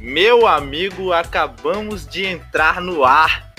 Meu 0.00 0.46
amigo, 0.46 1.12
acabamos 1.12 2.06
de 2.06 2.24
entrar 2.24 2.80
no 2.80 3.04
ar. 3.04 3.52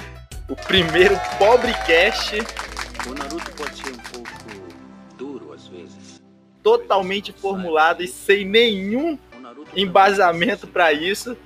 O 0.49 0.56
primeiro 0.56 1.15
Pobrecast. 1.37 2.35
O 3.07 3.14
Naruto 3.14 3.52
pode 3.52 3.75
ser 3.75 3.91
um 3.91 3.98
pouco 3.98 4.32
duro 5.16 5.54
às 5.54 5.68
vezes. 5.68 6.20
Totalmente 6.64 7.32
formulado 7.32 8.02
e 8.02 8.08
sem 8.08 8.44
nenhum 8.44 9.20
embasamento 9.76 10.66
para 10.66 10.92
isso. 10.92 11.38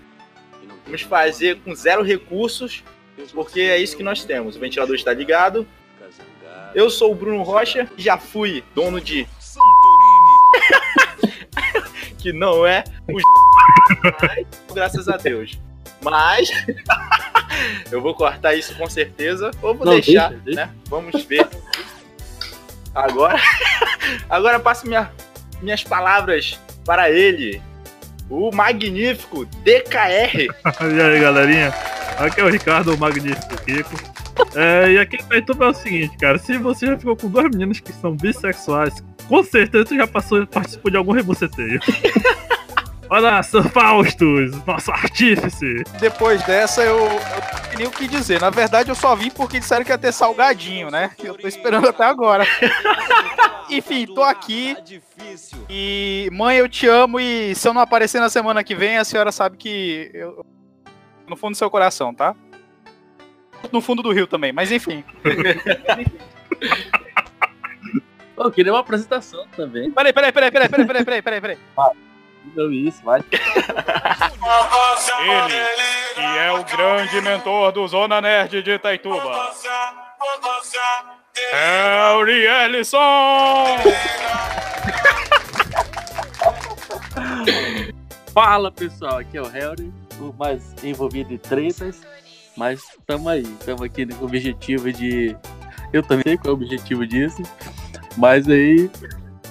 Vamos 0.85 1.01
fazer 1.01 1.59
com 1.59 1.75
zero 1.75 2.01
recursos, 2.01 2.81
porque 3.33 3.59
é 3.59 3.77
isso 3.77 3.97
que 3.97 4.03
nós 4.03 4.23
temos. 4.23 4.55
O 4.55 4.59
ventilador 4.61 4.95
está 4.95 5.13
ligado. 5.13 5.67
Eu 6.73 6.89
sou 6.89 7.11
o 7.11 7.15
Bruno 7.15 7.43
Rocha, 7.43 7.91
já 7.97 8.17
fui 8.17 8.63
dono 8.73 9.01
de 9.01 9.27
que 12.17 12.31
não 12.31 12.65
é 12.65 12.85
o 13.09 13.19
graças 14.73 15.07
a 15.07 15.17
Deus. 15.17 15.59
Mas 16.01 16.49
eu 17.91 18.01
vou 18.01 18.13
cortar 18.13 18.53
isso 18.53 18.75
com 18.75 18.89
certeza, 18.89 19.51
ou 19.61 19.73
vou 19.75 19.85
Não, 19.85 19.93
deixar, 19.93 20.29
deixa, 20.29 20.43
deixa. 20.43 20.65
né? 20.65 20.71
Vamos 20.87 21.23
ver. 21.23 21.47
Agora, 22.93 23.39
agora 24.29 24.59
passo 24.59 24.87
minha, 24.87 25.11
minhas 25.61 25.83
palavras 25.83 26.59
para 26.85 27.09
ele, 27.09 27.61
o 28.29 28.51
magnífico 28.53 29.45
DKR. 29.45 30.47
E 30.81 31.01
aí, 31.01 31.19
galerinha? 31.19 31.73
Aqui 32.17 32.39
é 32.39 32.43
o 32.43 32.49
Ricardo, 32.49 32.93
o 32.93 32.97
Magnífico 32.97 33.57
Kiko. 33.65 34.15
É, 34.55 34.91
e 34.91 34.99
aqui 34.99 35.17
em 35.17 35.23
Taituba 35.23 35.65
é 35.65 35.67
o 35.69 35.73
seguinte, 35.73 36.17
cara. 36.17 36.37
Se 36.37 36.57
você 36.57 36.87
já 36.87 36.97
ficou 36.97 37.15
com 37.15 37.29
duas 37.29 37.45
meninas 37.51 37.79
que 37.79 37.91
são 37.91 38.15
bissexuais, 38.15 38.93
com 39.27 39.43
certeza 39.43 39.85
você 39.85 39.97
já 39.97 40.07
passou, 40.07 40.45
participou 40.47 40.91
de 40.91 40.97
algum 40.97 41.11
rebuceteio. 41.11 41.79
Olá, 43.09 43.43
São 43.43 43.63
Faustos, 43.63 44.51
nosso 44.65 44.91
artífice. 44.91 45.83
Depois 45.99 46.43
dessa, 46.43 46.81
eu, 46.83 46.97
eu 46.97 47.77
nem 47.77 47.87
o 47.87 47.91
que 47.91 48.07
dizer. 48.07 48.41
Na 48.41 48.49
verdade, 48.49 48.89
eu 48.89 48.95
só 48.95 49.15
vim 49.15 49.29
porque 49.29 49.59
disseram 49.59 49.85
que 49.85 49.91
ia 49.91 49.97
ter 49.97 50.11
salgadinho, 50.11 50.89
né? 50.89 51.11
Eu 51.23 51.35
tô 51.35 51.47
esperando 51.47 51.87
até 51.87 52.03
agora. 52.03 52.45
Enfim, 53.69 54.07
tô 54.07 54.23
aqui. 54.23 54.75
E, 55.69 56.29
mãe, 56.31 56.57
eu 56.57 56.67
te 56.67 56.87
amo. 56.87 57.19
E 57.19 57.53
se 57.53 57.67
eu 57.67 57.73
não 57.73 57.81
aparecer 57.81 58.19
na 58.19 58.29
semana 58.29 58.63
que 58.63 58.73
vem, 58.73 58.97
a 58.97 59.03
senhora 59.03 59.31
sabe 59.31 59.57
que 59.57 60.09
eu. 60.13 60.43
No 61.27 61.35
fundo 61.35 61.51
do 61.51 61.57
seu 61.57 61.69
coração, 61.69 62.13
tá? 62.13 62.35
No 63.71 63.81
fundo 63.81 64.01
do 64.01 64.11
rio 64.11 64.27
também, 64.27 64.51
mas 64.51 64.71
enfim. 64.71 65.03
Eu 68.37 68.51
queria 68.51 68.73
uma 68.73 68.79
apresentação 68.79 69.47
também. 69.55 69.91
Peraí, 69.91 70.13
peraí, 70.13 70.31
peraí, 70.31 70.51
peraí, 70.51 70.69
peraí, 70.69 70.85
peraí, 70.85 71.05
peraí, 71.05 71.21
peraí. 71.21 71.41
peraí. 71.41 71.57
Ah. 71.77 71.91
Não, 72.53 72.71
isso, 72.71 73.03
vai. 73.03 73.23
Ele, 75.19 75.65
que 76.13 76.21
é 76.21 76.51
o 76.51 76.63
grande 76.63 77.19
mentor 77.21 77.71
do 77.71 77.87
Zona 77.87 78.21
Nerd 78.21 78.61
de 78.61 78.69
Itaituba. 78.71 79.51
É 81.51 82.11
o 82.13 82.23
Rielison! 82.23 83.77
Fala 88.33 88.71
pessoal, 88.71 89.19
aqui 89.19 89.37
é 89.37 89.41
o 89.41 89.47
Harry, 89.47 89.93
o 90.19 90.33
mais 90.33 90.75
envolvido 90.83 91.33
em 91.33 91.37
tretas, 91.37 92.01
mas 92.57 92.81
tamo 93.07 93.29
aí, 93.29 93.43
tamo 93.65 93.85
aqui 93.85 94.05
com 94.05 94.23
o 94.23 94.27
objetivo 94.27 94.91
de. 94.91 95.33
Eu 95.93 96.03
também 96.03 96.23
sei 96.25 96.37
qual 96.37 96.47
é 96.47 96.49
o 96.49 96.53
objetivo 96.53 97.07
disso, 97.07 97.41
mas 98.17 98.49
aí 98.49 98.91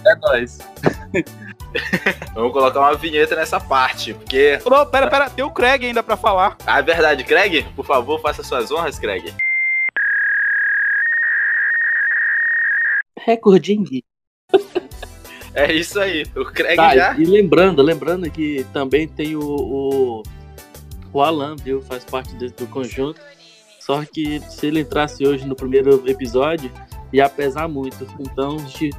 é 0.06 0.14
nóis. 0.16 0.58
Vamos 2.34 2.52
colocar 2.52 2.80
uma 2.80 2.94
vinheta 2.94 3.34
nessa 3.36 3.58
parte, 3.60 4.14
porque. 4.14 4.58
Não, 4.64 4.86
pera, 4.86 5.08
pera, 5.08 5.30
tem 5.30 5.44
o 5.44 5.50
Craig 5.50 5.84
ainda 5.86 6.02
pra 6.02 6.16
falar. 6.16 6.56
Ah, 6.66 6.78
é 6.78 6.82
verdade, 6.82 7.24
Craig? 7.24 7.64
Por 7.76 7.84
favor, 7.84 8.20
faça 8.20 8.42
suas 8.42 8.70
honras, 8.70 8.98
Craig. 8.98 9.32
Recordinho. 13.18 13.84
É 15.56 15.72
isso 15.72 16.00
aí. 16.00 16.24
O 16.34 16.44
Craig 16.46 16.74
Tá, 16.74 16.96
já. 16.96 17.14
e 17.16 17.24
lembrando, 17.24 17.80
lembrando 17.80 18.28
que 18.28 18.66
também 18.72 19.06
tem 19.06 19.36
o, 19.36 19.40
o, 19.40 20.22
o 21.12 21.22
Alan, 21.22 21.54
viu? 21.54 21.80
Faz 21.80 22.04
parte 22.04 22.34
desse- 22.34 22.56
do 22.56 22.66
conjunto. 22.66 23.20
Só 23.78 24.04
que 24.04 24.40
se 24.50 24.66
ele 24.66 24.80
entrasse 24.80 25.24
hoje 25.24 25.46
no 25.46 25.54
primeiro 25.54 26.02
episódio, 26.10 26.72
ia 27.12 27.28
pesar 27.28 27.68
muito. 27.68 28.04
Então 28.18 28.56
a 28.56 28.58
gente 28.58 28.90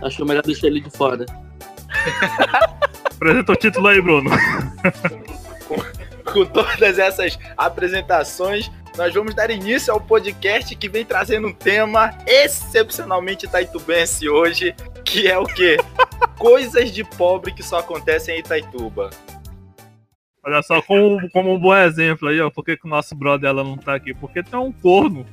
achou 0.00 0.24
melhor 0.24 0.44
deixar 0.44 0.68
ele 0.68 0.80
de 0.80 0.90
fora. 0.90 1.26
Apresenta 3.10 3.52
o 3.52 3.56
título 3.56 3.88
aí, 3.88 4.00
Bruno. 4.00 4.30
Com 6.32 6.44
todas 6.46 6.98
essas 6.98 7.38
apresentações, 7.56 8.70
nós 8.96 9.12
vamos 9.14 9.34
dar 9.34 9.50
início 9.50 9.92
ao 9.92 10.00
podcast 10.00 10.74
que 10.74 10.88
vem 10.88 11.04
trazendo 11.04 11.48
um 11.48 11.52
tema 11.52 12.16
excepcionalmente 12.26 13.46
taitubense 13.48 14.28
hoje, 14.28 14.74
que 15.04 15.26
é 15.28 15.38
o 15.38 15.44
quê? 15.44 15.76
Coisas 16.38 16.90
de 16.90 17.04
pobre 17.04 17.52
que 17.52 17.62
só 17.62 17.78
acontecem 17.80 18.36
em 18.36 18.40
Itaituba. 18.40 19.10
Olha 20.42 20.62
só, 20.62 20.80
como, 20.80 21.28
como 21.30 21.54
um 21.54 21.58
bom 21.58 21.74
exemplo 21.76 22.28
aí, 22.28 22.40
ó, 22.40 22.48
por 22.48 22.64
que 22.64 22.76
que 22.76 22.86
o 22.86 22.90
nosso 22.90 23.14
brother 23.14 23.50
ela 23.50 23.62
não 23.62 23.76
tá 23.76 23.94
aqui? 23.94 24.14
Porque 24.14 24.42
tem 24.42 24.58
um 24.58 24.72
corno, 24.72 25.26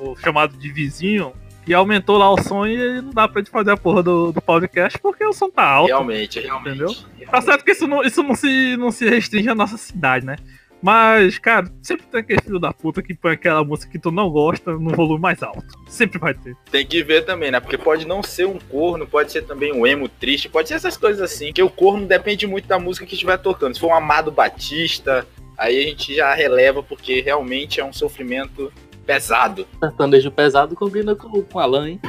um- 0.00 0.14
chamado 0.16 0.56
de 0.56 0.70
vizinho, 0.72 1.32
que 1.64 1.72
aumentou 1.72 2.18
lá 2.18 2.30
o 2.30 2.40
som 2.40 2.66
e 2.66 3.00
não 3.00 3.10
dá 3.10 3.26
pra 3.26 3.40
gente 3.40 3.50
fazer 3.50 3.70
a 3.70 3.76
porra 3.76 4.02
do, 4.02 4.32
do 4.32 4.40
podcast 4.40 4.98
porque 4.98 5.24
o 5.24 5.32
som 5.32 5.50
tá 5.50 5.64
alto. 5.64 5.88
Realmente, 5.88 6.40
realmente. 6.40 6.76
Entendeu? 6.76 6.94
Tá 7.30 7.40
certo 7.40 7.64
que 7.64 7.72
isso 7.72 7.86
não, 7.86 8.02
isso 8.02 8.22
não, 8.22 8.34
se, 8.34 8.76
não 8.76 8.90
se 8.90 9.08
restringe 9.08 9.48
à 9.48 9.54
nossa 9.54 9.76
cidade, 9.76 10.26
né? 10.26 10.36
Mas, 10.84 11.38
cara, 11.38 11.66
sempre 11.80 12.04
tem 12.04 12.20
aquele 12.20 12.42
filho 12.42 12.58
da 12.58 12.70
puta 12.70 13.02
que 13.02 13.14
põe 13.14 13.32
aquela 13.32 13.64
música 13.64 13.90
que 13.90 13.98
tu 13.98 14.10
não 14.10 14.28
gosta 14.28 14.72
no 14.72 14.90
volume 14.90 15.18
mais 15.18 15.42
alto. 15.42 15.64
Sempre 15.88 16.18
vai 16.18 16.34
ter. 16.34 16.54
Tem 16.70 16.84
que 16.84 17.02
ver 17.02 17.24
também, 17.24 17.50
né? 17.50 17.58
Porque 17.58 17.78
pode 17.78 18.06
não 18.06 18.22
ser 18.22 18.46
um 18.46 18.58
corno, 18.58 19.06
pode 19.06 19.32
ser 19.32 19.46
também 19.46 19.72
um 19.72 19.86
emo 19.86 20.10
triste, 20.10 20.46
pode 20.46 20.68
ser 20.68 20.74
essas 20.74 20.98
coisas 20.98 21.22
assim. 21.22 21.54
Que 21.54 21.62
o 21.62 21.70
corno 21.70 22.06
depende 22.06 22.46
muito 22.46 22.68
da 22.68 22.78
música 22.78 23.06
que 23.06 23.14
estiver 23.14 23.38
tocando. 23.38 23.72
Se 23.72 23.80
for 23.80 23.86
um 23.86 23.94
Amado 23.94 24.30
Batista, 24.30 25.26
aí 25.56 25.78
a 25.78 25.88
gente 25.88 26.14
já 26.14 26.34
releva, 26.34 26.82
porque 26.82 27.22
realmente 27.22 27.80
é 27.80 27.84
um 27.84 27.92
sofrimento 27.92 28.70
pesado. 29.04 29.66
Sertanejo 29.80 30.30
pesado 30.30 30.74
combina 30.74 31.14
com, 31.14 31.42
com 31.42 31.58
o 31.58 31.60
Alan, 31.60 31.88
hein? 31.90 32.00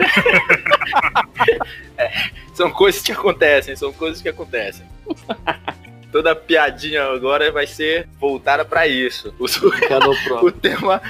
São 2.53 2.71
coisas 2.71 3.01
que 3.01 3.11
acontecem, 3.11 3.75
são 3.75 3.91
coisas 3.91 4.21
que 4.21 4.29
acontecem. 4.29 4.85
Toda 6.11 6.33
piadinha 6.33 7.03
agora 7.03 7.51
vai 7.51 7.67
ser 7.67 8.07
voltada 8.17 8.63
pra 8.63 8.87
isso. 8.87 9.35
O, 9.37 9.47
su- 9.49 9.67
o 10.41 10.51
tema 10.51 11.01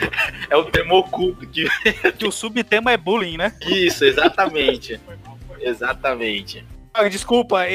é 0.50 0.58
o 0.58 0.64
tema 0.66 0.96
oculto. 0.96 1.46
Que... 1.48 1.68
Que 2.18 2.26
o 2.26 2.32
subtema 2.32 2.92
é 2.92 2.98
bullying, 2.98 3.38
né? 3.38 3.54
Isso, 3.68 4.04
exatamente. 4.04 5.00
exatamente. 5.60 6.66
Ah, 6.92 7.08
Desculpa, 7.08 7.68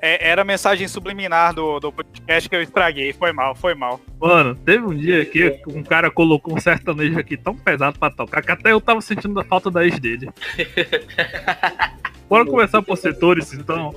é- 0.00 0.30
era 0.30 0.42
a 0.42 0.44
mensagem 0.44 0.86
subliminar 0.88 1.54
do, 1.54 1.78
do 1.80 1.92
podcast 1.92 2.48
que 2.48 2.54
eu 2.56 2.62
estraguei. 2.62 3.12
Foi 3.12 3.32
mal, 3.32 3.54
foi 3.54 3.74
mal. 3.74 4.00
Mano, 4.20 4.54
teve 4.54 4.84
um 4.84 4.94
dia 4.94 5.24
que 5.24 5.60
um 5.68 5.82
cara 5.82 6.10
colocou 6.10 6.54
um 6.56 6.60
sertanejo 6.60 7.18
aqui 7.18 7.36
tão 7.36 7.54
pesado 7.54 7.98
pra 7.98 8.10
tocar 8.10 8.42
que 8.42 8.52
até 8.52 8.72
eu 8.72 8.80
tava 8.80 9.00
sentindo 9.00 9.38
a 9.40 9.44
falta 9.44 9.70
da 9.70 9.84
ex 9.84 9.98
dele. 9.98 10.28
Bora 12.28 12.44
começar 12.44 12.82
por 12.82 12.96
setores, 12.96 13.52
então. 13.54 13.94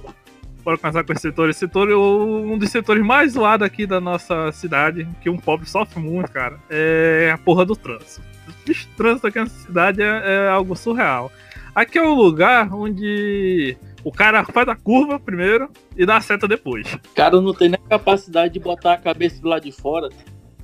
Bora 0.64 0.78
começar 0.78 1.04
com 1.04 1.12
esse 1.12 1.22
setor. 1.24 1.50
Esse 1.50 1.60
setor 1.60 1.90
é 1.90 1.96
um 1.96 2.58
dos 2.58 2.70
setores 2.70 3.04
mais 3.04 3.34
zoados 3.34 3.66
aqui 3.66 3.86
da 3.88 4.00
nossa 4.00 4.52
cidade, 4.52 5.08
que 5.22 5.30
um 5.30 5.38
pobre 5.38 5.68
sofre 5.68 6.00
muito, 6.00 6.32
cara. 6.32 6.60
É 6.70 7.32
a 7.34 7.38
porra 7.38 7.66
do 7.66 7.76
trânsito. 7.76 8.22
O 8.48 8.96
trânsito 8.96 9.28
aqui 9.28 9.40
nessa 9.40 9.60
cidade 9.60 10.02
é, 10.02 10.46
é 10.46 10.50
algo 10.50 10.76
surreal. 10.76 11.32
Aqui 11.74 11.98
é 11.98 12.04
o 12.04 12.14
lugar 12.14 12.72
onde 12.74 13.76
o 14.04 14.12
cara 14.12 14.44
faz 14.46 14.68
a 14.68 14.76
curva 14.76 15.20
primeiro 15.20 15.70
e 15.96 16.06
dá 16.06 16.18
a 16.18 16.22
seta 16.22 16.48
depois. 16.48 16.94
O 16.94 17.16
cara 17.16 17.40
não 17.40 17.54
tem 17.54 17.70
nem 17.70 17.80
capacidade 17.90 18.54
de 18.54 18.60
botar 18.60 18.94
a 18.94 18.98
cabeça 18.98 19.42
do 19.42 19.48
lado 19.48 19.64
de 19.64 19.72
fora 19.72 20.10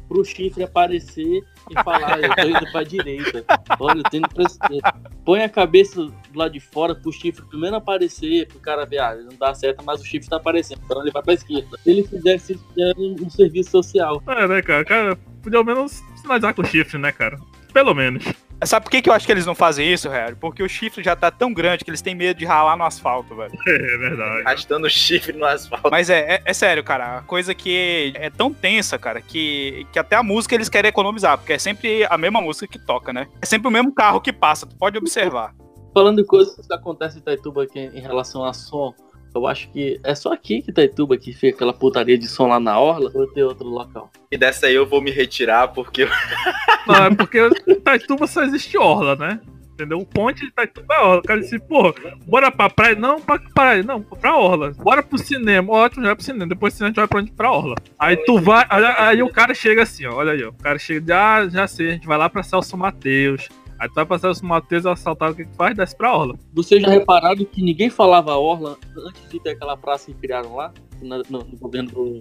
pro 0.08 0.24
chifre 0.24 0.64
aparecer 0.64 1.44
e 1.70 1.84
falar, 1.84 2.20
eu 2.22 2.34
tô 2.34 2.48
indo 2.48 2.72
pra 2.72 2.84
direita. 2.84 3.44
Olha, 3.80 4.00
eu 4.00 4.04
tô 4.04 4.18
indo 4.18 4.30
pra 4.30 4.44
esquerda. 4.44 4.94
Põe 5.26 5.44
a 5.44 5.50
cabeça 5.50 6.02
do 6.02 6.14
lado 6.34 6.54
de 6.54 6.60
fora 6.60 6.96
pro 6.96 7.12
chifre 7.12 7.46
primeiro 7.46 7.76
aparecer, 7.76 8.48
pro 8.48 8.60
cara 8.60 8.86
ver, 8.86 9.00
ah, 9.00 9.16
não 9.16 9.38
dá 9.38 9.54
certo, 9.54 9.84
mas 9.86 10.02
o 10.02 10.06
chifre 10.06 10.30
tá 10.30 10.38
aparecendo, 10.38 10.80
então 10.86 11.02
ele 11.02 11.12
vai 11.12 11.22
pra 11.22 11.34
esquerda. 11.34 11.78
Se 11.84 11.90
ele 11.90 12.04
fizesse 12.04 12.60
um 12.98 13.30
serviço 13.30 13.72
social. 13.72 14.24
É, 14.28 14.48
né, 14.48 14.62
cara? 14.62 14.86
cara 14.86 15.18
podia 15.42 15.60
ao 15.60 15.66
menos 15.66 16.02
sinalizar 16.16 16.54
com 16.54 16.62
o 16.62 16.66
chifre, 16.66 16.98
né, 16.98 17.12
cara? 17.12 17.38
Pelo 17.74 17.94
menos. 17.94 18.24
Sabe 18.66 18.86
por 18.86 18.90
que, 18.90 19.02
que 19.02 19.10
eu 19.10 19.14
acho 19.14 19.26
que 19.26 19.32
eles 19.32 19.46
não 19.46 19.54
fazem 19.54 19.92
isso, 19.92 20.10
Harry? 20.10 20.36
Porque 20.36 20.64
o 20.64 20.70
chifre 20.70 21.04
já 21.04 21.16
tá 21.16 21.30
tão 21.30 21.54
grande 21.54 21.84
que 21.84 21.92
eles 21.92 22.02
têm 22.02 22.16
medo 22.16 22.40
de 22.40 22.46
ralar 22.46 22.76
no 22.76 22.84
asfalto, 22.84 23.36
velho. 23.36 23.52
É 23.68 23.98
verdade. 23.98 24.42
Arrastando 24.46 24.88
o 24.88 24.90
chifre 24.90 25.34
no 25.34 25.46
asfalto. 25.46 25.90
Mas 25.92 26.10
é, 26.10 26.36
é, 26.36 26.42
é 26.44 26.54
sério, 26.54 26.84
cara. 26.84 27.18
A 27.18 27.22
coisa 27.22 27.54
que 27.54 28.14
é 28.16 28.30
tão 28.30 28.52
tensa, 28.52 28.98
cara, 28.98 29.22
que, 29.22 29.86
que 29.92 30.00
até 30.00 30.16
a 30.16 30.24
música 30.24 30.56
eles 30.56 30.70
querem 30.70 30.90
economizar, 30.90 31.38
porque 31.38 31.54
é 31.54 31.60
sempre 31.60 32.06
a 32.10 32.18
mesma 32.18 32.42
música 32.42 32.68
que 32.68 32.80
toca, 32.80 33.14
né? 33.14 33.28
É 33.42 33.46
sempre 33.46 33.68
o 33.68 33.72
mesmo 33.72 33.94
carro 33.94 34.20
que 34.20 34.34
passa, 34.34 34.66
tu 34.66 34.76
pode 34.76 34.98
observar. 34.98 35.54
Falando 35.94 36.18
de 36.18 36.26
coisas 36.26 36.56
que 36.56 36.74
acontecem 36.74 37.20
em 37.20 37.22
Itaituba 37.22 37.64
aqui 37.64 37.80
em 37.80 38.02
relação 38.02 38.44
a 38.44 38.54
som, 38.54 38.94
Eu 39.34 39.48
acho 39.48 39.70
que 39.72 40.00
é 40.04 40.16
só 40.16 40.34
aqui 40.34 40.62
que 40.62 40.72
Itaituba 40.72 41.18
que 41.18 41.34
fica 41.34 41.56
aquela 41.56 41.74
putaria 41.74 42.18
de 42.18 42.28
som 42.28 42.48
lá 42.48 42.60
na 42.60 42.80
orla, 42.80 43.12
ou 43.14 43.28
tem 43.28 43.44
outro 43.44 43.68
local. 43.68 44.12
E 44.32 44.38
dessa 44.38 44.68
aí 44.68 44.76
eu 44.76 44.86
vou 44.86 45.02
me 45.02 45.12
retirar 45.12 45.70
porque 45.70 46.04
eu 46.04 46.10
Não, 46.88 47.06
é 47.06 47.16
porque 47.16 47.50
Itaituba 47.68 48.28
só 48.28 48.44
existe 48.44 48.78
orla, 48.78 49.16
né? 49.16 49.40
Entendeu? 49.74 50.00
O 50.00 50.06
ponte 50.06 50.42
de 50.42 50.48
Itaituba 50.48 50.92
é 50.96 51.00
orla. 51.00 51.20
O 51.20 51.24
cara 51.24 51.40
disse, 51.40 51.60
pô, 51.60 51.94
bora 52.26 52.52
pra 52.52 52.68
praia? 52.68 52.96
Não, 52.96 53.22
pra 53.22 53.40
praia, 53.54 53.84
não, 53.84 54.02
pra 54.02 54.36
orla. 54.36 54.72
Bora 54.72 55.04
pro 55.04 55.20
cinema. 55.20 55.72
Ótimo, 55.72 56.02
já 56.02 56.10
vai 56.10 56.16
pro 56.16 56.26
cinema. 56.26 56.48
Depois 56.48 56.74
do 56.74 56.78
cinema 56.78 56.88
a 56.88 56.90
gente 56.90 56.96
vai 56.96 57.08
pra 57.08 57.20
onde? 57.20 57.32
Pra 57.32 57.52
orla. 57.52 57.76
Aí 58.00 58.18
tu 58.18 58.40
vai, 58.40 58.66
aí, 58.70 58.84
aí 58.84 59.24
o 59.24 59.30
cara 59.30 59.54
chega 59.54 59.84
assim, 59.84 60.08
ó. 60.08 60.16
Olha 60.16 60.32
aí, 60.32 60.44
ó. 60.44 60.50
O 60.50 60.54
cara 60.54 60.80
chega 60.80 61.02
de, 61.02 61.12
ah, 61.12 61.48
já 61.48 61.68
sei, 61.68 61.90
a 61.90 61.92
gente 61.92 62.08
vai 62.08 62.18
lá 62.18 62.28
pra 62.28 62.42
Celso 62.42 62.76
Mateus. 62.76 63.48
Aí 63.80 63.88
tu 63.90 63.94
vai 63.96 64.06
pra 64.06 64.18
Celso 64.20 64.46
Mateus, 64.46 64.86
é 64.86 64.90
assaltado, 64.92 65.34
o 65.34 65.36
que 65.36 65.46
que 65.46 65.56
faz? 65.56 65.76
Desce 65.76 65.96
pra 65.96 66.16
orla. 66.16 66.36
Vocês 66.54 66.82
já 66.82 66.90
repararam 66.90 67.46
que 67.46 67.62
ninguém 67.62 67.90
falava 67.90 68.36
orla 68.36 68.78
antes 68.98 69.30
de 69.30 69.40
ter 69.40 69.52
aquela 69.52 69.78
praça 69.78 70.08
que 70.12 70.14
criaram 70.18 70.56
lá, 70.56 70.74
na- 71.02 71.22
no, 71.30 71.40
no 71.40 71.58
governo 71.58 71.90
do, 71.92 72.20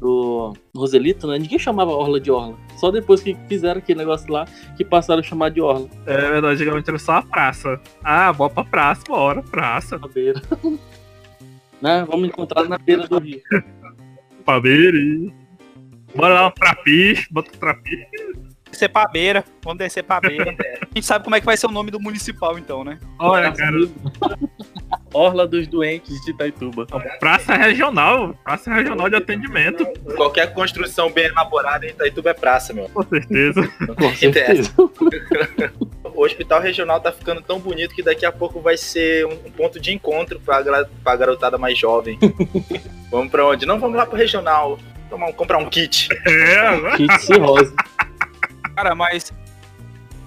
do 0.00 0.52
Roselito, 0.76 1.26
né? 1.28 1.38
Ninguém 1.38 1.58
chamava 1.58 1.92
orla 1.92 2.18
de 2.20 2.30
orla. 2.30 2.56
Só 2.78 2.90
depois 2.90 3.22
que 3.22 3.36
fizeram 3.48 3.78
aquele 3.78 3.98
negócio 4.00 4.30
lá 4.32 4.44
que 4.76 4.84
passaram 4.84 5.20
a 5.20 5.22
chamar 5.22 5.50
de 5.50 5.60
orla. 5.60 5.88
É 6.06 6.16
verdade, 6.16 6.54
antigamente 6.54 6.88
era 6.90 6.98
só 6.98 7.12
a 7.12 7.22
praça. 7.22 7.80
Ah, 8.02 8.32
bora 8.32 8.52
pra 8.52 8.64
praça, 8.64 9.02
bora, 9.06 9.42
praça. 9.42 9.98
Na 9.98 10.08
beira. 10.08 10.42
né? 11.80 12.04
Vamos 12.08 12.28
encontrar 12.28 12.64
na 12.68 12.76
beira 12.78 13.06
do 13.06 13.18
rio. 13.20 13.40
Paberi. 14.44 15.32
Bora 16.14 16.34
lá 16.34 16.50
pra 16.50 16.74
piche, 16.76 17.28
bota 17.30 17.50
o 17.54 17.56
trapiche. 17.58 18.06
Descer 18.70 18.88
pra 18.88 19.06
beira. 19.06 19.44
Vamos 19.62 19.78
descer 19.78 20.02
pra 20.04 20.20
beira. 20.20 20.54
A 20.82 20.94
gente 20.94 21.06
sabe 21.06 21.24
como 21.24 21.36
é 21.36 21.40
que 21.40 21.46
vai 21.46 21.56
ser 21.56 21.66
o 21.66 21.70
nome 21.70 21.90
do 21.90 22.00
municipal, 22.00 22.58
então, 22.58 22.82
né? 22.84 22.98
Olha, 23.18 23.52
cara, 23.52 23.76
Orla 25.12 25.46
dos 25.46 25.66
doentes 25.66 26.20
de 26.24 26.30
Itaituba. 26.32 26.86
praça 27.18 27.54
regional, 27.54 28.34
praça 28.44 28.72
regional 28.72 29.08
de 29.08 29.16
atendimento, 29.16 29.86
qualquer 30.16 30.52
construção 30.52 31.10
bem 31.10 31.26
elaborada 31.26 31.86
em 31.86 31.90
Itaituba 31.90 32.30
é 32.30 32.34
praça, 32.34 32.72
meu. 32.72 32.88
com 32.90 33.02
certeza. 33.04 33.68
Com 33.96 34.14
certeza. 34.14 34.72
O 36.14 36.24
hospital 36.24 36.60
regional 36.60 37.00
tá 37.00 37.12
ficando 37.12 37.40
tão 37.40 37.60
bonito 37.60 37.94
que 37.94 38.02
daqui 38.02 38.26
a 38.26 38.32
pouco 38.32 38.60
vai 38.60 38.76
ser 38.76 39.24
um 39.24 39.36
ponto 39.52 39.78
de 39.78 39.92
encontro 39.92 40.40
pra, 40.40 40.60
gra- 40.62 40.88
pra 41.04 41.14
garotada 41.14 41.56
mais 41.56 41.78
jovem. 41.78 42.18
vamos 43.08 43.30
pra 43.30 43.46
onde? 43.46 43.64
Não, 43.64 43.78
vamos 43.78 43.96
lá 43.96 44.04
pro 44.04 44.16
regional. 44.18 44.80
Tomar 45.08 45.28
um- 45.28 45.32
comprar 45.32 45.58
um 45.58 45.70
kit. 45.70 46.08
É, 46.26 46.56
agora. 46.58 46.96
Kit 46.96 47.18
cirrose. 47.22 47.72
Cara, 48.78 48.94
mas 48.94 49.32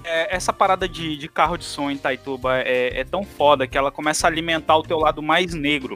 é, 0.03 0.35
essa 0.35 0.51
parada 0.51 0.85
de, 0.85 1.15
de 1.15 1.29
carro 1.29 1.55
de 1.55 1.63
som 1.63 1.89
em 1.89 1.97
Taituba 1.97 2.57
é, 2.57 2.99
é 2.99 3.05
tão 3.05 3.23
foda 3.23 3.65
que 3.65 3.77
ela 3.77 3.89
começa 3.89 4.27
a 4.27 4.29
alimentar 4.29 4.75
o 4.75 4.83
teu 4.83 4.99
lado 4.99 5.23
mais 5.23 5.53
negro. 5.53 5.95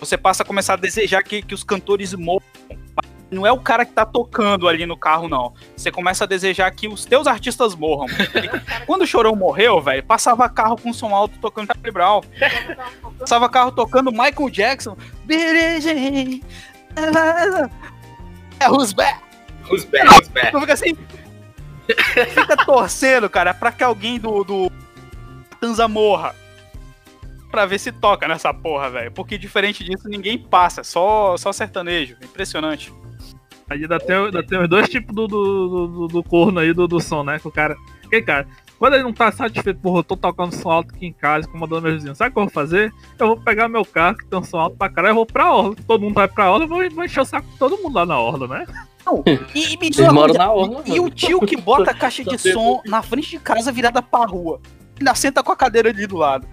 Você 0.00 0.18
passa 0.18 0.42
a 0.42 0.46
começar 0.46 0.72
a 0.72 0.76
desejar 0.76 1.22
que, 1.22 1.42
que 1.42 1.54
os 1.54 1.62
cantores 1.62 2.12
morram. 2.12 2.42
Não 3.30 3.46
é 3.46 3.52
o 3.52 3.60
cara 3.60 3.84
que 3.84 3.92
tá 3.92 4.04
tocando 4.04 4.66
ali 4.66 4.84
no 4.84 4.96
carro, 4.96 5.28
não. 5.28 5.54
Você 5.76 5.92
começa 5.92 6.24
a 6.24 6.26
desejar 6.26 6.68
que 6.72 6.88
os 6.88 7.04
teus 7.04 7.28
artistas 7.28 7.76
morram. 7.76 8.06
Quando 8.84 9.02
o 9.02 9.06
Chorão 9.06 9.36
morreu, 9.36 9.80
velho, 9.80 10.02
passava 10.02 10.48
carro 10.48 10.76
com 10.76 10.92
som 10.92 11.14
alto 11.14 11.38
tocando 11.38 11.68
Charlie 11.68 11.92
Brown. 11.92 12.20
Passava 13.16 13.48
carro 13.48 13.70
tocando 13.70 14.10
Michael 14.10 14.50
Jackson. 14.50 14.96
É, 18.58 18.68
who's 18.68 18.92
back? 18.92 19.20
Os 19.70 19.84
berros, 19.84 20.18
os 20.18 20.28
berros. 20.28 20.50
Tu 20.50 20.60
fica 20.60 20.72
assim. 20.72 20.96
Fica 22.34 22.56
torcendo, 22.64 23.28
cara, 23.28 23.54
pra 23.54 23.72
que 23.72 23.84
alguém 23.84 24.18
do, 24.18 24.42
do 24.44 24.72
Tanza 25.60 25.88
morra. 25.88 26.34
Pra 27.50 27.64
ver 27.64 27.78
se 27.78 27.92
toca 27.92 28.26
nessa 28.26 28.52
porra, 28.52 28.90
velho. 28.90 29.12
Porque 29.12 29.38
diferente 29.38 29.84
disso, 29.84 30.08
ninguém 30.08 30.38
passa. 30.38 30.82
Só, 30.82 31.36
só 31.36 31.52
sertanejo. 31.52 32.16
Impressionante. 32.22 32.92
Aí 33.68 33.82
ainda 33.82 33.98
tem, 33.98 34.16
ainda 34.16 34.46
tem 34.46 34.60
os 34.60 34.68
dois 34.68 34.88
tipos 34.88 35.14
do, 35.14 35.26
do, 35.26 35.68
do, 35.68 36.08
do 36.08 36.22
corno 36.22 36.60
aí 36.60 36.72
do, 36.72 36.86
do 36.86 37.00
som, 37.00 37.22
né? 37.22 37.38
Que 37.38 37.48
o 37.48 37.52
cara. 37.52 37.76
Que 38.10 38.22
cara, 38.22 38.46
quando 38.78 38.94
ele 38.94 39.02
não 39.02 39.12
tá 39.12 39.30
satisfeito, 39.32 39.80
porra, 39.80 40.00
eu 40.00 40.04
tô 40.04 40.16
tocando 40.16 40.54
som 40.54 40.70
alto 40.70 40.94
aqui 40.94 41.06
em 41.06 41.12
casa, 41.12 41.48
incomodando 41.48 41.82
meus 41.82 41.94
vizinhos. 41.96 42.18
Sabe 42.18 42.30
o 42.30 42.32
que 42.34 42.38
eu 42.38 42.44
vou 42.44 42.52
fazer? 42.52 42.92
Eu 43.18 43.26
vou 43.28 43.40
pegar 43.40 43.68
meu 43.68 43.84
carro, 43.84 44.16
que 44.18 44.26
tem 44.26 44.38
um 44.38 44.42
som 44.42 44.58
alto 44.58 44.76
pra 44.76 44.88
caralho, 44.88 45.12
eu 45.12 45.16
vou 45.16 45.26
pra 45.26 45.52
orla. 45.52 45.74
Todo 45.86 46.02
mundo 46.02 46.14
vai 46.14 46.28
pra 46.28 46.50
orla, 46.50 46.64
eu 46.64 46.68
vou, 46.68 46.90
vou 46.90 47.04
encher 47.04 47.20
o 47.20 47.24
saco 47.24 47.48
de 47.48 47.58
todo 47.58 47.78
mundo 47.78 47.94
lá 47.94 48.04
na 48.06 48.18
orla, 48.18 48.46
né? 48.46 48.66
E, 49.54 49.74
e 49.74 49.76
me 49.78 49.88
diz 49.88 49.98
Eles 50.00 50.10
uma 50.10 50.12
moram 50.12 50.34
coisa, 50.34 50.38
na 50.38 50.52
orla. 50.52 50.82
E 50.84 50.98
o 50.98 51.08
tio 51.08 51.40
que 51.40 51.56
bota 51.56 51.92
a 51.92 51.94
caixa 51.94 52.24
de 52.24 52.36
som 52.52 52.82
na 52.84 53.02
frente 53.02 53.30
de 53.30 53.38
casa 53.38 53.70
virada 53.70 54.02
pra 54.02 54.24
rua. 54.26 54.60
Ainda 54.98 55.14
senta 55.14 55.42
com 55.42 55.52
a 55.52 55.56
cadeira 55.56 55.90
ali 55.90 56.06
do 56.06 56.16
lado. 56.16 56.46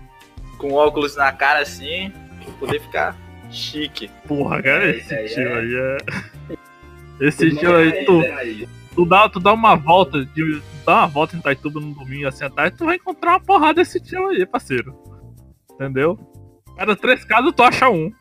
Com 0.58 0.74
óculos 0.74 1.16
na 1.16 1.32
cara 1.32 1.60
assim, 1.62 2.12
pra 2.44 2.54
poder 2.60 2.80
ficar 2.80 3.18
chique. 3.50 4.10
Porra, 4.28 4.62
cara, 4.62 4.90
esse 4.90 5.14
É, 5.14 5.26
é, 5.26 5.28
tio 5.28 5.48
é. 5.48 5.60
aí 5.60 5.76
é. 5.76 7.28
Esse 7.28 7.56
tio 7.56 7.76
aí, 7.76 8.06
tu, 8.06 8.22
Aí. 8.38 8.68
Tu, 8.96 9.06
dá, 9.06 9.30
tu 9.30 9.40
dá 9.40 9.54
uma 9.54 9.76
volta, 9.76 10.26
de, 10.26 10.60
tu 10.60 10.64
dá 10.86 11.00
uma 11.00 11.08
volta 11.08 11.36
em 11.36 11.42
Taituba 11.42 11.80
no 11.80 11.94
domingo 11.94 12.28
assim 12.28 12.46
à 12.46 12.50
tarde, 12.50 12.78
tu 12.78 12.86
vai 12.86 12.96
encontrar 12.96 13.32
uma 13.32 13.40
porrada 13.40 13.76
desse 13.76 14.00
tio 14.00 14.28
aí, 14.28 14.46
parceiro. 14.46 14.96
Entendeu? 15.72 16.18
Cada 16.78 16.96
três 16.96 17.24
casos 17.24 17.54
tu 17.56 17.64
acha 17.64 17.90
um. 17.90 18.12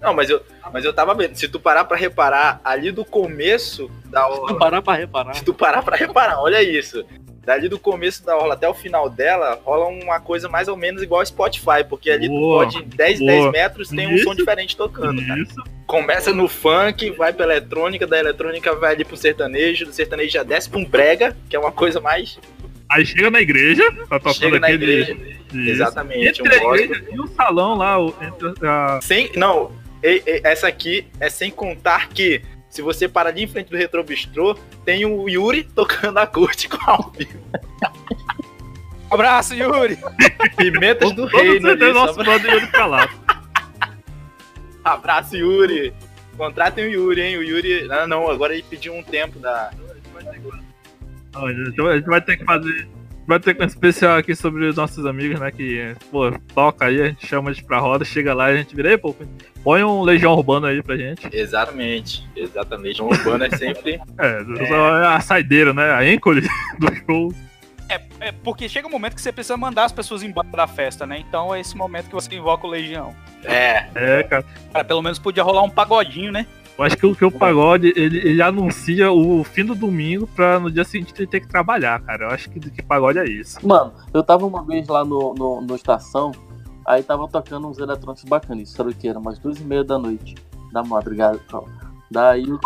Não, 0.00 0.14
mas 0.14 0.30
eu, 0.30 0.40
mas 0.72 0.84
eu 0.84 0.92
tava 0.92 1.14
vendo. 1.14 1.34
Se 1.34 1.48
tu 1.48 1.58
parar 1.58 1.84
pra 1.84 1.96
reparar, 1.96 2.60
ali 2.62 2.92
do 2.92 3.04
começo 3.04 3.90
da 4.06 4.28
orla. 4.28 4.58
parar 4.58 4.82
pra 4.82 4.94
reparar. 4.94 5.34
Se 5.34 5.44
tu 5.44 5.54
parar 5.54 5.82
pra 5.82 5.96
reparar, 5.96 6.40
olha 6.40 6.62
isso. 6.62 7.04
Dali 7.44 7.68
do 7.68 7.78
começo 7.78 8.26
da 8.26 8.36
orla 8.36 8.54
até 8.54 8.68
o 8.68 8.74
final 8.74 9.08
dela, 9.08 9.60
rola 9.64 9.86
uma 9.86 10.20
coisa 10.20 10.48
mais 10.48 10.66
ou 10.66 10.76
menos 10.76 11.00
igual 11.00 11.20
ao 11.20 11.26
Spotify, 11.26 11.84
porque 11.88 12.10
ali 12.10 12.28
Boa, 12.28 12.66
tu 12.66 12.72
pode, 12.72 12.84
10, 12.96 13.18
boa. 13.20 13.30
10 13.30 13.52
metros, 13.52 13.88
tem 13.88 14.08
um 14.08 14.14
Isso. 14.16 14.24
som 14.24 14.34
diferente 14.34 14.76
tocando, 14.76 15.24
cara. 15.24 15.40
Começa 15.86 16.32
no 16.32 16.48
funk, 16.48 17.10
vai 17.12 17.32
pra 17.32 17.44
eletrônica, 17.44 18.06
da 18.06 18.18
eletrônica 18.18 18.74
vai 18.74 18.94
ali 18.94 19.04
pro 19.04 19.16
sertanejo, 19.16 19.86
do 19.86 19.92
sertanejo 19.92 20.30
já 20.32 20.42
desce 20.42 20.68
pra 20.68 20.78
um 20.80 20.84
brega, 20.84 21.36
que 21.48 21.54
é 21.54 21.58
uma 21.58 21.70
coisa 21.70 22.00
mais. 22.00 22.38
Aí 22.90 23.06
chega 23.06 23.30
na 23.30 23.40
igreja, 23.40 23.84
tá 24.08 24.18
tocando 24.18 24.34
Chega 24.34 24.58
na 24.60 24.66
aquele. 24.66 24.84
igreja. 25.02 25.16
Isso. 25.54 25.70
Exatamente, 25.70 26.42
um 26.42 26.46
Entre 26.46 26.56
a 26.56 26.58
gospel. 26.62 26.84
igreja 26.84 27.04
e 27.12 27.20
o 27.20 27.26
salão 27.28 27.76
lá, 27.76 28.00
o- 28.00 28.14
entre 28.20 28.66
a. 28.68 28.98
Sem. 29.00 29.30
Não, 29.36 29.70
e- 30.02 30.22
e- 30.26 30.40
essa 30.42 30.66
aqui 30.66 31.06
é 31.20 31.30
sem 31.30 31.50
contar 31.50 32.08
que. 32.08 32.42
Se 32.68 32.82
você 32.82 33.08
parar 33.08 33.30
ali 33.30 33.44
em 33.44 33.46
frente 33.46 33.70
do 33.70 33.76
Retrobistrô, 33.76 34.54
tem 34.84 35.06
o 35.06 35.28
Yuri 35.28 35.62
tocando 35.62 36.18
acústico 36.18 36.76
ao 36.86 37.10
vivo. 37.16 37.40
Abraço, 39.10 39.54
Yuri! 39.54 39.96
Pimentas 40.56 41.12
do 41.12 41.30
Todo 41.30 41.40
reino 41.42 41.70
ali, 41.70 41.92
nosso 41.92 42.14
pra- 42.22 42.34
Yuri 42.34 42.66
pra 42.66 42.86
lá. 42.86 43.08
Abraço, 44.86 45.36
Yuri. 45.36 45.92
Contratem 46.36 46.86
o 46.86 46.90
Yuri, 46.90 47.20
hein? 47.20 47.36
O 47.38 47.42
Yuri. 47.42 47.90
Ah, 47.90 48.06
não, 48.06 48.30
agora 48.30 48.54
ele 48.54 48.62
pediu 48.62 48.94
um 48.94 49.02
tempo 49.02 49.40
da. 49.40 49.70
Não, 51.32 51.46
a, 51.46 51.52
gente, 51.52 51.80
a 51.80 51.96
gente 51.96 52.06
vai 52.06 52.20
ter 52.20 52.36
que 52.36 52.44
fazer. 52.44 52.88
Vai 53.26 53.40
ter 53.40 53.60
um 53.60 53.64
especial 53.64 54.16
aqui 54.16 54.36
sobre 54.36 54.66
os 54.66 54.76
nossos 54.76 55.04
amigos, 55.04 55.40
né? 55.40 55.50
Que, 55.50 55.96
pô, 56.12 56.30
toca 56.54 56.84
aí, 56.84 57.02
a 57.02 57.06
gente 57.06 57.26
chama 57.26 57.50
eles 57.50 57.60
pra 57.60 57.80
roda, 57.80 58.04
chega 58.04 58.32
lá 58.32 58.52
e 58.52 58.54
a 58.54 58.56
gente 58.58 58.76
vira, 58.76 58.90
aí, 58.90 58.96
pô, 58.96 59.12
põe 59.64 59.82
um 59.82 60.02
Legião 60.02 60.34
Urbano 60.34 60.66
aí 60.66 60.80
pra 60.80 60.96
gente. 60.96 61.28
Exatamente, 61.32 62.24
exatamente. 62.36 63.02
O 63.02 63.06
urbano 63.06 63.44
é 63.44 63.50
sempre. 63.50 64.00
É, 64.18 64.44
é 64.70 65.06
a 65.06 65.20
saideira, 65.20 65.74
né? 65.74 65.90
A 65.90 66.06
êncole 66.06 66.42
do 66.78 66.94
show. 67.04 67.34
É, 67.88 68.00
é 68.20 68.32
porque 68.32 68.68
chega 68.68 68.88
um 68.88 68.90
momento 68.90 69.14
que 69.14 69.22
você 69.22 69.32
precisa 69.32 69.56
mandar 69.56 69.84
as 69.84 69.92
pessoas 69.92 70.22
embora 70.22 70.48
da 70.48 70.66
festa, 70.66 71.06
né? 71.06 71.18
Então 71.18 71.54
é 71.54 71.60
esse 71.60 71.76
momento 71.76 72.06
que 72.06 72.14
você 72.14 72.34
invoca 72.34 72.66
o 72.66 72.70
Legião. 72.70 73.14
É, 73.44 73.86
É, 73.94 74.22
cara. 74.24 74.44
Cara, 74.72 74.84
pelo 74.84 75.02
menos 75.02 75.18
podia 75.18 75.42
rolar 75.42 75.62
um 75.62 75.70
pagodinho, 75.70 76.32
né? 76.32 76.46
Eu 76.78 76.84
acho 76.84 76.96
que 76.96 77.06
o, 77.06 77.16
que 77.16 77.24
o 77.24 77.30
pagode, 77.30 77.92
ele, 77.96 78.18
ele 78.18 78.42
anuncia 78.42 79.10
o 79.10 79.42
fim 79.42 79.64
do 79.64 79.74
domingo 79.74 80.26
pra 80.26 80.60
no 80.60 80.70
dia 80.70 80.84
seguinte 80.84 81.14
ele 81.16 81.26
ter 81.26 81.40
que 81.40 81.48
trabalhar, 81.48 82.00
cara. 82.02 82.26
Eu 82.26 82.30
acho 82.30 82.50
que, 82.50 82.60
que 82.60 82.82
pagode 82.82 83.18
é 83.18 83.24
isso. 83.24 83.66
Mano, 83.66 83.94
eu 84.12 84.22
tava 84.22 84.44
uma 84.44 84.62
vez 84.62 84.86
lá 84.86 85.02
no, 85.02 85.32
no, 85.32 85.62
no 85.62 85.74
estação, 85.74 86.32
aí 86.84 87.02
tava 87.02 87.26
tocando 87.28 87.66
uns 87.66 87.78
eletrônicos 87.78 88.24
bacanas, 88.24 88.68
isso 88.68 88.82
era 88.82 88.90
o 88.90 88.94
que? 88.94 89.08
Era 89.08 89.18
umas 89.18 89.38
duas 89.38 89.58
e 89.58 89.64
meia 89.64 89.82
da 89.82 89.98
noite, 89.98 90.34
da 90.70 90.82
madrugada 90.82 91.36
e 91.36 91.50
tal. 91.50 91.66
Daí 92.10 92.44
o 92.44 92.60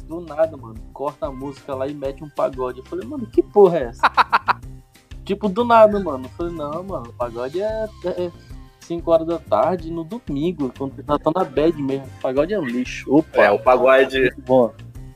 do 0.00 0.20
nada, 0.20 0.56
mano, 0.56 0.76
corta 0.92 1.26
a 1.26 1.30
música 1.32 1.74
lá 1.74 1.86
e 1.86 1.94
mete 1.94 2.22
um 2.22 2.28
pagode. 2.28 2.78
Eu 2.80 2.84
falei, 2.86 3.06
mano, 3.06 3.26
que 3.26 3.42
porra 3.42 3.78
é 3.78 3.82
essa? 3.84 4.02
tipo, 5.24 5.48
do 5.48 5.64
nada, 5.64 5.98
mano. 6.00 6.24
Eu 6.26 6.30
falei, 6.30 6.54
não, 6.54 6.82
mano, 6.82 7.12
pagode 7.18 7.60
é, 7.60 7.88
é 8.04 8.30
5 8.80 9.10
horas 9.10 9.26
da 9.26 9.38
tarde 9.38 9.90
no 9.90 10.04
domingo, 10.04 10.72
quando 10.76 10.94
já 10.96 11.18
tá 11.18 11.30
na 11.34 11.44
bad 11.44 11.80
mesmo. 11.82 12.06
Pagode 12.20 12.52
é 12.54 12.58
um 12.58 12.64
lixo. 12.64 13.14
Opa, 13.14 13.42
é, 13.44 13.50
o 13.50 13.58
pagode. 13.58 14.20
muito 14.20 14.40
bom. 14.42 14.72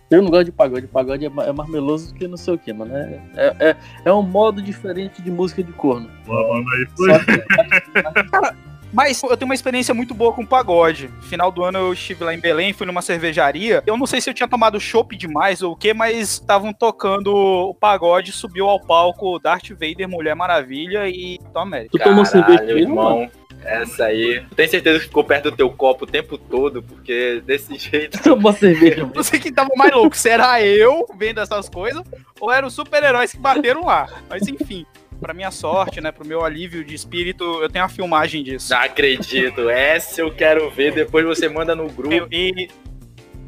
Eu 0.08 0.22
não 0.22 0.30
gosto 0.30 0.44
de 0.44 0.52
pagode, 0.52 0.86
pagode 0.86 1.24
é, 1.26 1.28
ma- 1.28 1.42
é 1.44 1.52
mais 1.52 1.68
meloso 1.68 2.12
do 2.12 2.18
que 2.18 2.28
não 2.28 2.36
sei 2.36 2.54
o 2.54 2.58
que, 2.58 2.72
mano. 2.72 2.96
É, 2.96 3.20
é, 3.34 3.70
é, 3.70 3.76
é 4.04 4.12
um 4.12 4.22
modo 4.22 4.62
diferente 4.62 5.20
de 5.20 5.32
música 5.32 5.64
de 5.64 5.72
corno. 5.72 6.08
Pô, 6.24 6.32
mano, 6.32 6.64
aí 6.70 6.86
foi. 6.96 7.12
Só 7.12 7.18
que 7.24 8.56
Mas 8.96 9.22
eu 9.22 9.36
tenho 9.36 9.50
uma 9.50 9.54
experiência 9.54 9.92
muito 9.92 10.14
boa 10.14 10.32
com 10.32 10.46
pagode. 10.46 11.10
Final 11.20 11.52
do 11.52 11.62
ano 11.62 11.78
eu 11.78 11.92
estive 11.92 12.24
lá 12.24 12.32
em 12.32 12.40
Belém, 12.40 12.72
fui 12.72 12.86
numa 12.86 13.02
cervejaria. 13.02 13.82
Eu 13.86 13.94
não 13.94 14.06
sei 14.06 14.22
se 14.22 14.30
eu 14.30 14.32
tinha 14.32 14.48
tomado 14.48 14.80
chopp 14.80 15.14
demais 15.14 15.60
ou 15.60 15.74
o 15.74 15.76
que, 15.76 15.92
mas 15.92 16.30
estavam 16.30 16.72
tocando 16.72 17.30
o 17.34 17.74
pagode, 17.74 18.32
subiu 18.32 18.70
ao 18.70 18.80
palco 18.80 19.38
Darth 19.38 19.68
Vader, 19.68 20.08
Mulher 20.08 20.34
Maravilha 20.34 21.06
e 21.10 21.38
Tom 21.52 21.60
América. 21.60 21.90
tu 21.92 22.02
tomou 22.02 22.24
cerveja 22.24 22.62
mano? 22.62 22.78
irmão. 22.78 23.30
Essa 23.62 24.06
aí. 24.06 24.42
Tenho 24.54 24.70
certeza 24.70 24.98
que 25.00 25.06
ficou 25.06 25.24
perto 25.24 25.50
do 25.50 25.56
teu 25.56 25.68
copo 25.68 26.04
o 26.04 26.06
tempo 26.08 26.38
todo, 26.38 26.82
porque 26.82 27.42
desse 27.44 27.76
jeito. 27.78 28.22
Tomou 28.22 28.52
cerveja. 28.54 29.06
Não 29.14 29.22
sei 29.22 29.38
quem 29.38 29.52
tava 29.52 29.70
mais 29.76 29.92
louco, 29.92 30.16
se 30.16 30.30
era 30.30 30.62
eu 30.62 31.06
vendo 31.18 31.40
essas 31.40 31.68
coisas 31.68 32.02
ou 32.40 32.50
eram 32.50 32.68
os 32.68 32.74
super-heróis 32.74 33.32
que 33.32 33.38
bateram 33.38 33.84
lá. 33.84 34.08
Mas 34.30 34.48
enfim, 34.48 34.86
pra 35.20 35.34
minha 35.34 35.50
sorte, 35.50 36.00
né, 36.00 36.12
pro 36.12 36.26
meu 36.26 36.44
alívio 36.44 36.84
de 36.84 36.94
espírito, 36.94 37.44
eu 37.62 37.68
tenho 37.68 37.84
a 37.84 37.88
filmagem 37.88 38.42
disso. 38.42 38.72
Não 38.72 38.80
acredito. 38.80 39.68
Essa 39.68 40.20
eu 40.20 40.34
quero 40.34 40.70
ver. 40.70 40.92
Depois 40.92 41.24
você 41.24 41.48
manda 41.48 41.74
no 41.74 41.88
grupo. 41.88 42.28
E, 42.30 42.68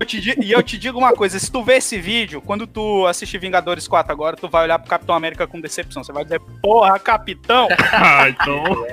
eu 0.01 0.07
te 0.07 0.35
e 0.41 0.53
eu 0.53 0.63
te 0.63 0.79
digo 0.79 0.99
uma 0.99 1.13
coisa, 1.13 1.39
se 1.39 1.51
tu 1.51 1.63
ver 1.63 1.79
esse 1.79 1.99
vídeo, 1.99 2.41
quando 2.41 2.67
tu 2.67 3.07
assistir 3.07 3.39
Vingadores 3.39 3.89
4 3.89 4.13
agora, 4.13 4.37
tu 4.37 4.49
vai 4.49 4.65
olhar 4.65 4.79
pro 4.79 4.89
Capitão 4.89 5.15
América 5.15 5.47
com 5.47 5.61
decepção. 5.61 6.05
Você 6.05 6.13
vai 6.13 6.25
dizer, 6.25 6.41
porra, 6.63 6.99
Capitão! 6.99 7.69
Ah, 7.93 8.29
então. 8.29 8.87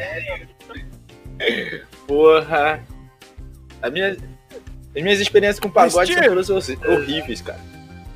Porra. 2.07 2.83
A 3.81 3.89
minha, 3.89 4.17
as 4.95 5.03
minhas 5.03 5.19
experiências 5.19 5.59
com 5.59 5.69
pagode 5.69 6.13
são 6.13 6.57
horríveis, 6.91 7.41
cara. 7.41 7.74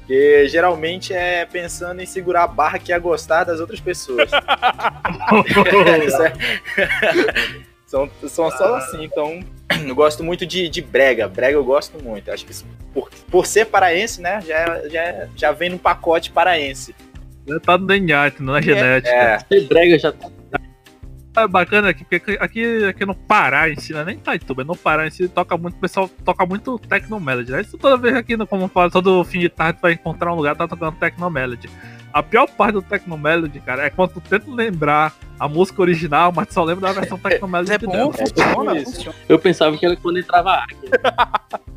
Porque 0.10 0.48
geralmente 0.50 1.14
é 1.14 1.46
pensando 1.46 2.02
em 2.02 2.06
segurar 2.08 2.46
a 2.46 2.48
barra 2.48 2.80
que 2.80 2.92
ia 2.92 2.98
gostar 2.98 3.44
das 3.44 3.60
outras 3.60 3.80
pessoas. 3.80 4.32
Isso 6.08 6.24
é- 6.24 6.34
são, 7.86 8.10
são 8.28 8.50
só 8.50 8.78
assim, 8.78 9.04
então 9.04 9.40
eu 9.88 9.94
gosto 9.94 10.24
muito 10.24 10.48
de, 10.48 10.68
de 10.68 10.82
brega. 10.82 11.28
Brega 11.28 11.54
eu 11.58 11.64
gosto 11.64 12.04
muito. 12.04 12.32
Acho 12.32 12.44
que 12.44 12.52
isso- 12.52 12.66
por, 12.92 13.08
por 13.30 13.46
ser 13.46 13.66
paraense, 13.66 14.20
né, 14.20 14.42
já, 14.42 14.88
já, 14.90 15.28
já 15.36 15.52
vem 15.52 15.70
no 15.70 15.78
pacote 15.78 16.32
paraense. 16.32 16.96
tá 17.64 17.78
no 17.78 17.86
DNA, 17.86 18.34
não 18.40 18.58
é 18.58 18.64
genética. 18.64 19.16
É, 19.16 19.38
Esse 19.58 19.68
brega 19.68 20.00
já 20.00 20.12
tá. 20.12 20.28
É 21.44 21.48
bacana 21.48 21.90
aqui, 21.90 22.04
porque 22.04 22.38
aqui, 22.40 22.86
aqui 22.86 23.06
no 23.06 23.16
Pará 23.16 23.70
em 23.70 23.76
si, 23.80 23.94
não 23.94 24.02
é 24.02 24.06
nem 24.06 24.18
Taituba, 24.18 24.64
no 24.64 24.76
Pará 24.76 25.08
em 25.08 25.12
si 25.12 25.28
toca 25.28 25.58
muito, 25.58 25.76
o 25.76 25.80
pessoal 25.80 26.10
toca 26.26 26.46
muito 26.46 26.78
Tecnomelody, 26.80 27.52
né? 27.52 27.62
Isso 27.62 27.78
toda 27.78 27.98
vez 27.98 28.16
aqui, 28.16 28.36
no- 28.36 28.48
como 28.48 28.64
eu 28.64 28.68
falo, 28.70 28.92
todo 28.92 29.24
fim 29.24 29.40
de 29.40 29.50
tarde 29.50 29.80
tu 29.80 29.82
vai 29.84 29.94
encontrar 29.94 30.32
um 30.34 30.36
lugar 30.36 30.56
tá 30.56 30.68
tocando 30.68 30.96
Tecnomelody. 30.98 31.70
A 32.12 32.24
pior 32.24 32.48
parte 32.50 32.74
do 32.74 32.82
Tecnomelody, 32.82 33.60
cara, 33.60 33.84
é 33.86 33.90
quando 33.92 34.14
tu 34.14 34.22
tenta 34.22 34.50
lembrar 34.50 35.14
a 35.40 35.48
música 35.48 35.80
original, 35.82 36.34
mas 36.36 36.48
tu 36.48 36.56
só 36.56 36.64
lembra 36.64 36.88
da 36.92 37.00
versão 37.00 37.20
Tecnomelody 37.20 37.72
É 37.72 37.78
de 37.78 37.86
bom, 37.86 37.92
dentro. 38.12 38.18
funciona, 38.28 38.76
isso. 38.78 38.96
funciona. 38.96 39.18
Eu 39.30 39.38
pensava 39.40 39.78
que 39.78 39.86
era 39.86 39.96
quando 39.96 40.18
entrava 40.20 40.52
água. 40.52 41.60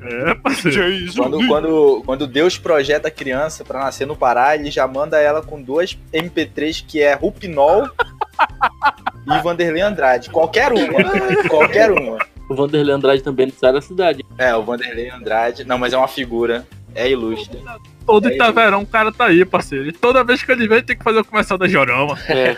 É, 0.00 0.34
parceiro. 0.36 1.12
Quando, 1.16 1.46
quando, 1.48 2.02
quando 2.06 2.26
Deus 2.28 2.56
projeta 2.56 3.08
a 3.08 3.10
criança 3.10 3.64
pra 3.64 3.80
nascer 3.80 4.06
no 4.06 4.16
Pará, 4.16 4.54
ele 4.54 4.70
já 4.70 4.86
manda 4.86 5.18
ela 5.20 5.42
com 5.42 5.60
duas 5.60 5.98
MP3 6.14 6.84
que 6.86 7.02
é 7.02 7.14
Rupinol 7.14 7.88
e 9.36 9.42
Vanderlei 9.42 9.82
Andrade. 9.82 10.30
Qualquer 10.30 10.72
uma. 10.72 11.48
qualquer 11.48 11.90
uma. 11.90 12.18
O 12.48 12.54
Vanderlei 12.54 12.94
Andrade 12.94 13.22
também 13.22 13.46
não 13.46 13.54
sai 13.54 13.72
da 13.72 13.80
cidade. 13.80 14.24
É, 14.38 14.54
o 14.54 14.62
Vanderlei 14.62 15.10
Andrade. 15.10 15.64
Não, 15.64 15.78
mas 15.78 15.92
é 15.92 15.98
uma 15.98 16.08
figura. 16.08 16.66
É 16.94 17.08
ilustre. 17.10 17.58
Todo 18.06 18.28
É. 18.28 18.34
Itaverão 18.34 18.82
o 18.82 18.86
cara 18.86 19.12
tá 19.12 19.26
aí, 19.26 19.44
parceiro. 19.44 19.86
E 19.86 19.92
toda 19.92 20.24
vez 20.24 20.42
que 20.42 20.50
ele 20.50 20.66
vem 20.66 20.82
tem 20.82 20.96
que 20.96 21.04
fazer 21.04 21.18
o 21.20 21.24
comercial 21.24 21.58
da 21.58 21.68
Jorama. 21.68 22.18
É. 22.26 22.56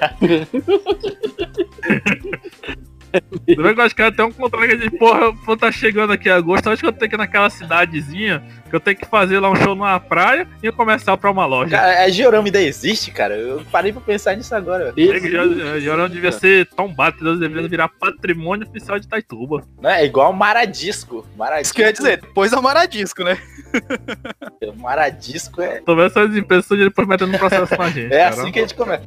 Tu 3.12 3.62
vê 3.62 3.74
que 3.74 3.80
eu 3.80 3.84
acho 3.84 3.94
que 3.96 4.02
até 4.02 4.22
um 4.24 4.32
contrato 4.32 4.76
de 4.76 4.90
porra, 4.90 5.34
quando 5.44 5.58
tá 5.60 5.72
chegando 5.72 6.12
aqui 6.12 6.28
em 6.28 6.32
agosto, 6.32 6.66
eu 6.66 6.72
acho 6.72 6.82
que 6.82 6.88
eu 6.88 6.92
tenho 6.92 7.08
que 7.08 7.16
ir 7.16 7.18
naquela 7.18 7.50
cidadezinha 7.50 8.42
que 8.68 8.76
eu 8.76 8.80
tenho 8.80 8.96
que 8.96 9.04
fazer 9.06 9.40
lá 9.40 9.50
um 9.50 9.56
show 9.56 9.74
numa 9.74 9.98
praia 9.98 10.46
e 10.62 10.68
um 10.68 10.72
comercial 10.72 11.18
pra 11.18 11.28
uma 11.30 11.44
loja. 11.44 11.72
Cara, 11.72 12.04
a 12.04 12.08
Georama 12.08 12.46
ainda 12.46 12.62
existe, 12.62 13.10
cara. 13.10 13.36
Eu 13.36 13.64
parei 13.72 13.92
pra 13.92 14.00
pensar 14.00 14.36
nisso 14.36 14.54
agora. 14.54 14.94
Já- 14.96 15.80
já 15.80 15.96
não 15.96 16.08
devia 16.08 16.30
ser 16.30 16.66
tombado, 16.66 17.16
entendeu? 17.16 17.36
deveria 17.36 17.68
virar 17.68 17.88
patrimônio 17.88 18.68
oficial 18.68 19.00
de 19.00 19.08
Taituba. 19.08 19.64
Não 19.80 19.90
é 19.90 20.04
igual 20.04 20.32
Maradisco. 20.32 21.26
Isso 21.28 21.36
Maradisco, 21.36 21.74
que 21.74 21.82
eu 21.82 21.86
ia 21.86 21.92
dizer, 21.92 22.20
depois 22.20 22.52
da 22.52 22.62
Maradisco, 22.62 23.24
né? 23.24 23.36
Maradisco 24.76 25.60
é, 25.62 25.80
Tô 25.80 25.96
vendo 25.96 26.06
essas 26.06 26.36
empresas 26.36 26.64
estão 26.64 26.78
depois 26.78 27.08
metendo 27.08 27.34
um 27.34 27.38
processo 27.38 27.76
na 27.76 27.88
gente. 27.90 28.12
é 28.12 28.18
cara. 28.18 28.28
assim 28.28 28.52
que 28.52 28.58
a 28.58 28.62
gente 28.62 28.74
começa. 28.74 29.04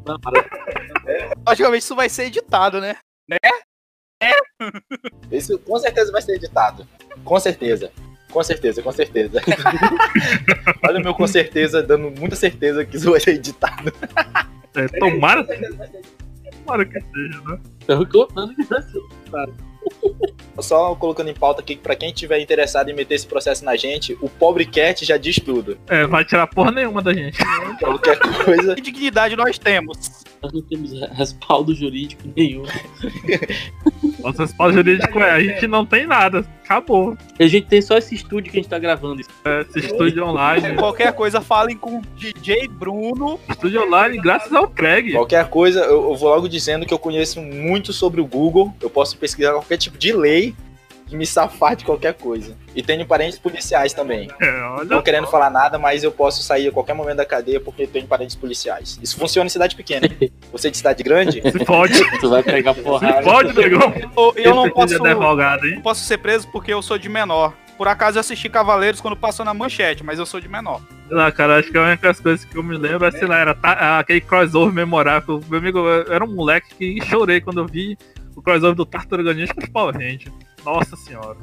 Logicamente 1.48 1.84
isso 1.84 1.96
vai 1.96 2.10
ser 2.10 2.26
editado, 2.26 2.82
né? 2.82 2.96
Isso 5.32 5.58
com 5.60 5.78
certeza 5.80 6.12
vai 6.12 6.22
ser 6.22 6.36
editado. 6.36 6.88
Com 7.24 7.40
certeza. 7.40 7.92
Com 8.32 8.44
certeza, 8.44 8.82
com 8.82 8.92
certeza. 8.92 9.40
Olha 10.88 11.00
o 11.00 11.04
meu 11.04 11.14
com 11.14 11.28
certeza, 11.28 11.84
dando 11.84 12.10
muita 12.20 12.36
certeza 12.36 12.84
que 12.84 12.98
isso 12.98 13.12
vai 13.12 13.20
ser 13.20 13.36
editado. 13.36 13.94
É, 14.76 14.88
tomara, 15.00 15.46
tomara 15.46 16.84
que 16.84 17.00
seja, 17.00 17.42
né? 17.46 17.60
Eu 17.88 18.06
tô 18.08 18.26
contando 18.26 18.56
que 18.56 18.64
vai 18.64 18.82
ser. 18.82 19.00
Só 20.60 20.96
colocando 20.96 21.30
em 21.30 21.34
pauta 21.34 21.62
aqui 21.62 21.76
pra 21.76 21.96
quem 21.96 22.14
tiver 22.14 22.40
interessado 22.40 22.90
em 22.90 22.96
meter 22.96 23.16
esse 23.16 23.28
processo 23.28 23.66
na 23.66 23.76
gente, 23.76 24.18
o 24.22 24.30
pobre 24.30 24.66
cat 24.66 25.04
já 25.04 25.18
diz 25.18 25.36
tudo. 25.36 25.78
É, 25.88 26.08
vai 26.08 26.24
tirar 26.24 26.48
porra 26.48 26.72
nenhuma 26.72 27.02
da 27.02 27.14
gente. 27.14 27.38
Qualquer 27.80 28.18
coisa. 28.18 28.76
Que 28.76 28.82
dignidade 28.82 29.36
nós 29.36 29.60
temos? 29.60 30.24
Nós 30.42 30.54
não 30.54 30.62
temos 30.62 30.92
respaldo 31.12 31.76
jurídico 31.76 32.24
nenhum. 32.36 32.64
Nosso 34.20 34.42
respaldo 34.42 34.76
jurídico 34.76 35.20
é, 35.20 35.32
a 35.32 35.40
gente 35.40 35.68
não 35.68 35.86
tem 35.86 36.06
nada. 36.06 36.46
Acabou. 36.64 37.18
A 37.40 37.48
gente 37.48 37.68
tem 37.68 37.82
só 37.82 37.98
esse 37.98 38.16
estúdio 38.16 38.52
que 38.52 38.58
a 38.58 38.62
gente 38.62 38.70
tá 38.70 38.80
gravando. 38.80 39.22
isso. 39.22 39.30
É, 39.46 39.62
Esse 39.62 39.80
estúdio 39.80 40.26
online. 40.26 40.76
Qualquer 40.76 41.14
coisa, 41.14 41.42
falem 41.42 41.78
com 41.78 41.98
o 41.98 42.02
DJ 42.16 42.68
Bruno. 42.68 43.40
Estúdio 43.50 43.84
online, 43.84 44.18
graças 44.18 44.52
ao 44.54 44.68
Craig. 44.68 45.12
Qualquer 45.12 45.48
coisa, 45.50 45.82
eu, 45.82 46.10
eu 46.12 46.16
vou 46.16 46.30
logo 46.30 46.48
dizendo 46.48 46.86
que 46.86 46.94
eu 46.94 47.00
conheço 47.00 47.42
muito 47.42 47.92
sobre 47.92 48.22
o 48.22 48.26
Google. 48.26 48.74
Eu 48.82 48.90
posso 48.90 49.18
pesquisar 49.18 49.52
qualquer 49.52 49.78
tipo 49.78 49.98
de 49.98 50.14
lei 50.14 50.56
que 51.14 51.18
me 51.18 51.28
safar 51.28 51.76
de 51.76 51.86
qualquer 51.86 52.16
coisa. 52.16 52.58
E 52.76 52.82
tenho 52.82 53.06
parentes 53.06 53.38
policiais 53.38 53.94
também. 53.94 54.30
É, 54.42 54.84
Não 54.86 55.00
querendo 55.04 55.28
falar 55.28 55.52
nada, 55.52 55.78
mas 55.78 56.04
eu 56.04 56.12
posso 56.12 56.42
sair 56.42 56.68
a 56.68 56.72
qualquer 56.72 56.94
momento 56.96 57.18
da 57.18 57.26
cadeia 57.26 57.60
porque 57.60 57.86
tenho 57.86 58.08
parentes 58.08 58.36
policiais. 58.36 59.00
Isso 59.02 59.16
funciona 59.16 59.46
em 59.46 59.50
cidade 59.50 59.76
pequena. 59.76 60.08
Você 60.52 60.72
de 60.72 60.78
cidade 60.78 61.04
grande, 61.04 61.40
Se 61.52 61.64
fode. 61.66 61.94
Tu 62.20 62.30
vai 62.30 62.42
pegar 62.42 62.74
Se 62.74 62.82
porrada. 62.82 63.22
fode, 63.22 63.54
negão. 63.54 63.94
Eu, 64.18 64.34
eu 64.38 64.56
não 64.56 64.70
posso, 64.72 64.96
é 65.06 65.12
advogado, 65.12 65.68
hein? 65.68 65.76
não 65.76 65.82
posso 65.84 66.04
ser 66.04 66.18
preso 66.18 66.48
porque 66.52 66.74
eu 66.74 66.82
sou 66.82 66.98
de 66.98 67.08
menor. 67.08 67.54
Por 67.78 67.88
acaso 67.88 68.18
eu 68.18 68.22
assisti 68.22 68.50
Cavaleiros 68.50 69.00
quando 69.02 69.16
passou 69.16 69.46
na 69.46 69.54
manchete, 69.54 70.04
mas 70.04 70.18
eu 70.18 70.26
sou 70.26 70.40
de 70.40 70.48
menor. 70.48 70.82
Sei 71.08 71.16
lá, 71.16 71.32
cara, 71.32 71.60
acho 71.60 71.72
que 71.72 71.78
a 71.78 71.82
única 71.84 72.08
das 72.08 72.20
coisas 72.20 72.44
que 72.46 72.56
eu 72.58 72.64
me 72.64 72.76
lembro 72.78 73.06
é, 73.06 73.12
sei 73.12 73.28
lá, 73.28 73.38
era 73.40 73.54
ta- 73.54 74.00
aquele 74.00 74.22
crossover 74.22 74.74
memorável. 74.74 75.42
Meu 75.48 75.60
amigo, 75.60 75.78
eu 75.80 76.12
era 76.12 76.24
um 76.24 76.34
moleque 76.34 76.74
que 76.76 77.06
chorei 77.06 77.40
quando 77.42 77.60
eu 77.60 77.68
vi 77.68 77.98
o 78.36 78.42
crossover 78.42 78.74
do 78.76 78.86
Tartaruga 78.86 79.34
Ninja 79.34 79.54
com 79.54 79.62
os 79.62 79.70
Power 79.70 79.94
Rangers. 79.96 80.32
Nossa 80.66 80.96
senhora. 80.96 81.38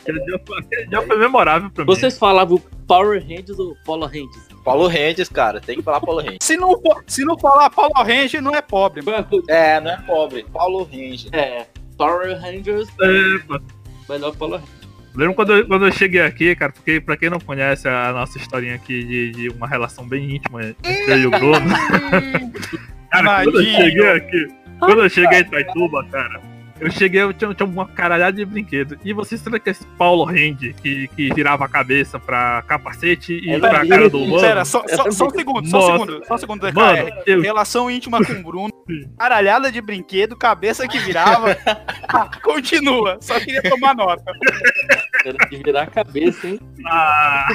Aquele 0.00 0.20
dia, 0.24 0.40
foi- 0.46 0.58
aquele 0.58 0.86
dia 0.86 1.02
foi 1.02 1.18
memorável 1.18 1.70
pra 1.70 1.84
mim. 1.84 1.86
Vocês 1.86 2.18
falavam 2.18 2.60
Power 2.86 3.22
Rangers 3.22 3.58
ou 3.58 3.74
Polo 3.84 4.04
Rangers? 4.06 4.48
Paulo 4.64 4.86
Rendes, 4.86 5.28
cara, 5.28 5.60
tem 5.60 5.76
que 5.76 5.82
falar 5.82 6.00
Paulo 6.00 6.20
Rendes. 6.20 6.38
Se 6.42 6.56
não, 6.56 6.78
for- 6.80 7.02
se 7.06 7.24
não 7.24 7.38
falar 7.38 7.68
Paulo 7.70 7.92
Ranger, 7.96 8.40
não 8.42 8.54
é 8.54 8.60
pobre. 8.62 9.02
É, 9.48 9.80
não 9.80 9.90
é 9.90 9.96
pobre, 10.02 10.44
Paulo 10.52 10.84
Rendes. 10.84 11.28
É, 11.32 11.66
Power 11.98 12.38
Rangers, 12.40 12.88
É, 13.00 13.38
pô. 13.46 13.60
melhor 14.08 14.34
Polo 14.36 14.56
Rangers. 14.56 14.84
Lembro 15.14 15.34
quando 15.34 15.54
eu, 15.54 15.66
quando 15.68 15.86
eu 15.86 15.92
cheguei 15.92 16.20
aqui, 16.22 16.56
cara, 16.56 16.72
porque 16.72 17.00
pra 17.00 17.16
quem 17.16 17.30
não 17.30 17.38
conhece 17.38 17.86
a 17.88 18.12
nossa 18.12 18.36
historinha 18.36 18.74
aqui 18.74 19.04
de, 19.04 19.30
de 19.30 19.48
uma 19.50 19.68
relação 19.68 20.06
bem 20.08 20.34
íntima 20.36 20.60
entre 20.64 21.12
eu 21.12 21.18
e 21.18 21.26
o 21.26 21.30
Bruno. 21.30 21.54
cara, 23.10 23.44
quando 23.44 23.60
eu 23.60 23.64
cheguei 23.64 24.10
aqui, 24.10 24.48
quando 24.78 25.02
eu 25.04 25.08
cheguei 25.10 25.38
em 25.38 25.42
Itaituba, 25.42 26.04
cara, 26.10 26.40
eu 26.80 26.90
cheguei, 26.90 27.22
eu 27.22 27.32
tinha, 27.32 27.54
tinha 27.54 27.66
uma 27.66 27.86
caralhada 27.86 28.36
de 28.36 28.44
brinquedo. 28.44 28.98
E 29.04 29.12
você 29.12 29.38
sabe 29.38 29.60
que 29.60 29.70
esse 29.70 29.86
Paulo 29.98 30.24
Rende 30.24 30.74
que, 30.82 31.08
que 31.08 31.32
virava 31.32 31.64
a 31.64 31.68
cabeça 31.68 32.18
pra 32.18 32.62
capacete 32.66 33.34
e 33.34 33.50
É 33.50 33.58
pra 33.58 33.86
cara 33.86 34.10
do 34.10 34.22
humano? 34.22 34.40
Pera, 34.40 34.64
só, 34.64 34.82
só, 34.88 35.10
só 35.10 35.26
um 35.26 35.30
segundo, 35.30 35.68
só 35.68 35.78
um 35.78 35.92
segundo, 35.92 36.26
só 36.26 36.34
um 36.34 36.38
segundo, 36.38 36.66
DKR. 36.66 36.74
Mano, 36.74 37.10
eu, 37.26 37.40
Relação 37.40 37.90
íntima 37.90 38.24
com 38.24 38.32
o 38.32 38.42
Bruno, 38.42 38.72
caralhada 39.18 39.70
de 39.70 39.80
brinquedo, 39.80 40.36
cabeça 40.36 40.86
que 40.88 40.98
virava. 40.98 41.56
Ah, 42.06 42.30
Continua, 42.40 43.18
só 43.20 43.40
queria 43.40 43.60
tomar 43.62 43.92
nota. 43.92 44.22
Era 45.24 45.48
de 45.48 45.56
virar 45.56 45.82
a 45.82 45.86
cabeça, 45.86 46.46
hein? 46.46 46.60
Ah. 46.86 47.48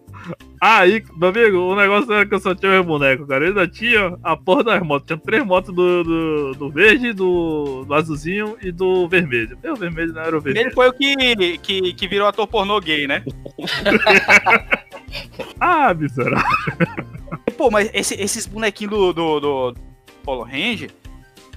Aí, 0.60 1.04
meu 1.16 1.28
amigo, 1.28 1.58
o 1.58 1.76
negócio 1.76 2.12
era 2.12 2.24
que 2.26 2.34
eu 2.34 2.40
só 2.40 2.54
tinha 2.54 2.72
meu 2.72 2.82
boneco, 2.84 3.26
cara. 3.26 3.44
Eu 3.44 3.48
ainda 3.48 3.68
tinha 3.68 4.16
a 4.22 4.36
porra 4.36 4.64
das 4.64 4.82
motos. 4.82 5.06
Tinha 5.06 5.18
três 5.18 5.44
motos 5.44 5.74
do, 5.74 6.02
do, 6.04 6.52
do 6.54 6.70
verde, 6.70 7.12
do, 7.12 7.84
do 7.86 7.94
azulzinho 7.94 8.56
e 8.62 8.72
do 8.72 9.06
vermelho. 9.08 9.58
Meu 9.62 9.76
vermelho 9.76 10.12
não 10.14 10.22
era 10.22 10.36
o 10.36 10.40
vermelho. 10.40 10.66
Ele 10.66 10.74
foi 10.74 10.88
o 10.88 10.92
que, 10.92 11.58
que, 11.58 11.92
que 11.94 12.08
virou 12.08 12.26
ator 12.26 12.46
pornô 12.46 12.80
gay, 12.80 13.06
né? 13.06 13.22
Ah, 15.60 15.94
miserável. 15.94 16.44
Pô, 17.56 17.70
mas 17.70 17.90
esse- 17.94 18.14
esses 18.20 18.46
bonequinhos 18.46 18.90
do, 18.92 19.12
do, 19.12 19.40
do 19.40 19.74
Polo 20.22 20.42
Range, 20.42 20.90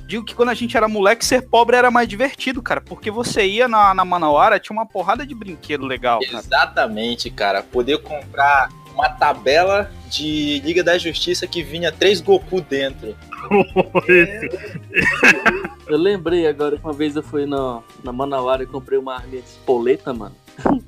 digo 0.10 0.26
que 0.26 0.34
quando 0.34 0.50
a 0.50 0.56
gente 0.56 0.76
era 0.76 0.88
moleque, 0.88 1.24
ser 1.24 1.44
pobre 1.44 1.78
era 1.78 1.92
mais 1.92 2.08
divertido, 2.08 2.64
cara. 2.64 2.82
Porque 2.82 3.12
você 3.12 3.46
ia 3.46 3.68
na, 3.68 3.94
na 3.94 4.04
Manauara, 4.04 4.60
tinha 4.60 4.76
uma 4.76 4.86
porrada 4.86 5.24
de 5.26 5.36
brinquedo 5.36 5.86
legal, 5.86 6.20
cara. 6.20 6.40
Exatamente, 6.40 7.30
cara. 7.30 7.62
Poder 7.62 8.00
comprar 8.00 8.70
uma 8.92 9.08
tabela 9.08 9.92
de 10.10 10.60
Liga 10.66 10.84
da 10.84 10.98
Justiça 10.98 11.46
que 11.46 11.62
vinha 11.62 11.92
três 11.92 12.20
Goku 12.20 12.60
dentro. 12.60 13.16
Eu 15.88 15.98
lembrei 15.98 16.48
agora 16.48 16.78
que 16.78 16.84
uma 16.84 16.94
vez 16.94 17.16
eu 17.16 17.24
fui 17.24 17.48
na, 17.48 17.82
na 18.04 18.14
Manauara 18.14 18.62
e 18.62 18.68
comprei 18.68 19.00
uma 19.00 19.16
arminha 19.16 19.42
de 19.42 19.48
espoleta, 19.48 20.14
mano. 20.14 20.36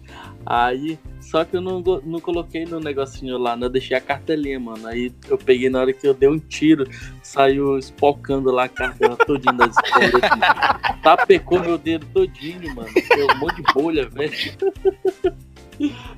Aí, 0.45 0.99
só 1.31 1.45
que 1.45 1.55
eu 1.55 1.61
não, 1.61 1.79
não 2.03 2.19
coloquei 2.19 2.65
no 2.65 2.81
negocinho 2.81 3.37
lá, 3.37 3.55
né? 3.55 3.65
Eu 3.65 3.69
deixei 3.69 3.95
a 3.95 4.01
cartelinha, 4.01 4.59
mano. 4.59 4.85
Aí 4.85 5.13
eu 5.29 5.37
peguei 5.37 5.69
na 5.69 5.79
hora 5.79 5.93
que 5.93 6.05
eu 6.05 6.13
dei 6.13 6.27
um 6.27 6.37
tiro, 6.37 6.85
saiu 7.23 7.77
espocando 7.77 8.51
lá 8.51 8.65
a 8.65 8.67
cartela 8.67 9.15
todinha 9.15 9.53
das 9.53 9.73
espoletas. 9.77 10.29
Tapecou 11.01 11.61
meu 11.61 11.77
dedo 11.77 12.05
todinho, 12.07 12.75
mano. 12.75 12.89
Deu 12.93 13.27
um 13.33 13.39
monte 13.39 13.63
de 13.63 13.73
bolha, 13.73 14.09
velho. 14.09 14.33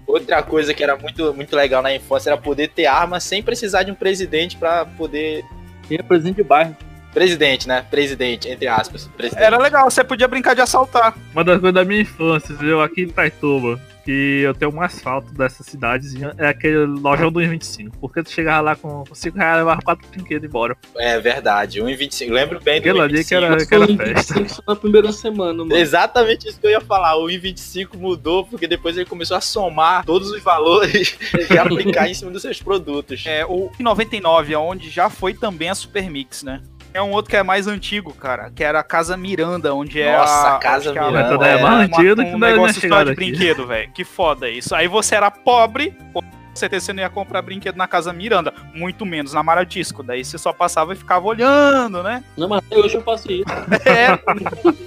Outra 0.07 0.41
coisa 0.41 0.73
que 0.73 0.83
era 0.83 0.97
muito, 0.97 1.31
muito 1.31 1.55
legal 1.55 1.83
na 1.83 1.93
infância 1.93 2.31
era 2.31 2.37
poder 2.37 2.69
ter 2.69 2.87
arma 2.87 3.19
sem 3.19 3.43
precisar 3.43 3.83
de 3.83 3.91
um 3.91 3.95
presidente 3.95 4.57
pra 4.57 4.83
poder. 4.83 5.45
Tinha 5.87 6.01
presente 6.01 6.37
de 6.37 6.43
bairro. 6.43 6.75
Presidente, 7.13 7.67
né? 7.67 7.85
Presidente, 7.87 8.49
entre 8.49 8.67
aspas. 8.67 9.07
Presidente. 9.15 9.45
Era 9.45 9.59
legal, 9.59 9.91
você 9.91 10.03
podia 10.03 10.27
brincar 10.27 10.55
de 10.55 10.61
assaltar. 10.61 11.15
Uma 11.31 11.43
das 11.43 11.59
coisas 11.59 11.75
da 11.75 11.85
minha 11.85 12.01
infância, 12.01 12.55
viu? 12.55 12.81
Aqui 12.81 13.01
em 13.01 13.09
Itaituba, 13.09 13.79
que 14.03 14.41
eu 14.41 14.53
tenho 14.53 14.73
um 14.73 14.81
asfalto 14.81 15.33
dessa 15.33 15.63
cidadezinha, 15.63 16.33
é 16.37 16.47
aquele 16.47 16.85
lojão 16.85 17.31
do 17.31 17.39
1,25. 17.39 17.91
Porque 17.99 18.23
tu 18.23 18.31
chegava 18.31 18.61
lá 18.61 18.75
com 18.75 19.03
5 19.11 19.37
reais 19.37 19.55
e 19.55 19.59
levava 19.59 19.81
4 19.81 20.07
brinquedos 20.09 20.47
embora. 20.47 20.77
É 20.95 21.19
verdade, 21.19 21.81
1,25. 21.81 22.31
Lembro 22.31 22.59
bem 22.61 22.81
do 22.81 22.89
Aquilo 22.89 23.01
ali 23.01 23.19
1,25. 23.19 23.27
que 23.27 23.35
era, 23.35 23.65
que 23.65 23.75
era 23.75 23.87
festa. 23.87 24.33
25 24.35 24.49
só 24.49 24.63
na 24.67 24.75
primeira 24.75 25.11
semana, 25.11 25.63
mano. 25.63 25.75
Exatamente 25.75 26.47
isso 26.47 26.59
que 26.59 26.67
eu 26.67 26.71
ia 26.71 26.81
falar. 26.81 27.15
O 27.15 27.27
1,25 27.27 27.97
mudou 27.97 28.45
porque 28.45 28.67
depois 28.67 28.97
ele 28.97 29.05
começou 29.05 29.37
a 29.37 29.41
somar 29.41 30.05
todos 30.05 30.31
os 30.31 30.41
valores 30.41 31.17
e 31.49 31.57
aplicar 31.57 32.09
em 32.09 32.13
cima 32.13 32.31
dos 32.31 32.41
seus 32.41 32.61
produtos. 32.61 33.23
É, 33.25 33.45
o 33.45 33.71
99, 33.79 34.55
onde 34.55 34.89
já 34.89 35.09
foi 35.09 35.33
também 35.33 35.69
a 35.69 35.75
Super 35.75 36.09
Mix, 36.09 36.43
né? 36.43 36.61
É 36.93 37.01
um 37.01 37.11
outro 37.11 37.31
que 37.31 37.35
é 37.37 37.41
mais 37.43 37.65
antigo, 37.67 38.13
cara, 38.13 38.51
que 38.51 38.63
era 38.63 38.79
a 38.79 38.83
Casa 38.83 39.17
Miranda, 39.17 39.73
onde 39.73 39.99
é 39.99 40.15
Nossa, 40.15 40.55
a 40.55 40.59
Casa 40.59 40.89
é 40.93 40.97
a- 40.99 41.05
Miranda. 41.07 41.19
Essa 41.27 41.37
daí 41.37 41.49
é 41.49 41.53
é 41.57 41.61
mais 41.61 41.87
uma- 41.89 41.97
que 41.97 42.11
um 42.11 42.15
minha 42.15 42.37
negócio 42.37 42.87
só 42.87 43.03
de 43.03 43.11
aqui. 43.11 43.15
brinquedo, 43.15 43.65
velho. 43.65 43.91
Que 43.91 44.03
foda 44.03 44.47
isso. 44.49 44.75
Aí 44.75 44.87
você 44.87 45.15
era 45.15 45.31
pobre, 45.31 45.97
com 46.13 46.21
certeza 46.53 46.85
você 46.85 46.93
não 46.93 47.01
ia 47.01 47.09
comprar 47.09 47.41
brinquedo 47.41 47.75
na 47.77 47.87
Casa 47.87 48.13
Miranda, 48.13 48.53
muito 48.75 49.07
menos 49.07 49.33
na 49.33 49.41
Maradisco. 49.41 50.03
Daí 50.03 50.23
você 50.23 50.37
só 50.37 50.53
passava 50.53 50.93
e 50.93 50.95
ficava 50.95 51.25
olhando, 51.25 52.03
né? 52.03 52.23
Não, 52.37 52.47
mas 52.47 52.59
até 52.63 52.77
hoje 52.77 52.93
eu 52.95 53.01
faço 53.01 53.31
isso. 53.31 53.43
É, 53.89 54.11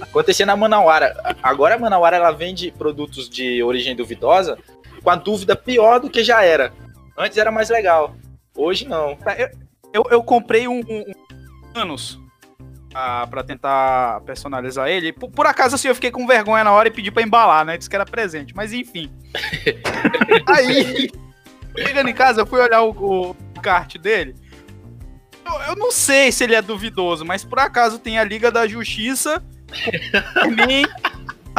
Acontecia 0.01 0.45
na 0.45 0.55
Manauara. 0.55 1.13
Agora 1.43 1.75
a 1.75 1.79
Manauara 1.79 2.15
ela 2.15 2.31
vende 2.31 2.71
produtos 2.71 3.29
de 3.29 3.61
origem 3.61 3.95
duvidosa 3.95 4.57
com 5.03 5.09
a 5.09 5.15
dúvida 5.15 5.57
pior 5.57 5.99
do 5.99 6.09
que 6.09 6.23
já 6.23 6.41
era. 6.41 6.71
Antes 7.17 7.37
era 7.37 7.51
mais 7.51 7.69
legal. 7.69 8.15
Hoje 8.55 8.87
não. 8.87 9.17
eu, 9.93 10.03
eu 10.09 10.23
comprei 10.23 10.67
um, 10.67 10.79
um, 10.79 11.03
um 11.07 11.13
anos 11.77 12.19
ah, 12.93 13.27
pra 13.29 13.43
tentar 13.43 14.21
personalizar 14.21 14.87
ele. 14.87 15.13
Por, 15.13 15.29
por 15.29 15.45
acaso, 15.45 15.75
assim, 15.75 15.87
eu 15.87 15.95
fiquei 15.95 16.11
com 16.11 16.25
vergonha 16.25 16.63
na 16.63 16.71
hora 16.71 16.87
e 16.87 16.91
pedi 16.91 17.11
pra 17.11 17.21
embalar, 17.21 17.63
né? 17.63 17.77
Disse 17.77 17.89
que 17.89 17.95
era 17.95 18.05
presente, 18.05 18.55
mas 18.55 18.73
enfim. 18.73 19.11
Aí, 20.47 21.09
chegando 21.77 22.09
em 22.09 22.13
casa, 22.13 22.41
eu 22.41 22.47
fui 22.47 22.59
olhar 22.59 22.81
o, 22.81 22.89
o 23.31 23.35
kart 23.61 23.97
dele. 23.97 24.35
Eu, 25.45 25.61
eu 25.69 25.75
não 25.75 25.91
sei 25.91 26.31
se 26.31 26.43
ele 26.43 26.55
é 26.55 26.61
duvidoso, 26.61 27.23
mas 27.23 27.43
por 27.43 27.59
acaso 27.59 27.99
tem 27.99 28.17
a 28.17 28.23
Liga 28.23 28.51
da 28.51 28.67
Justiça, 28.67 29.43
Superman, 30.33 30.85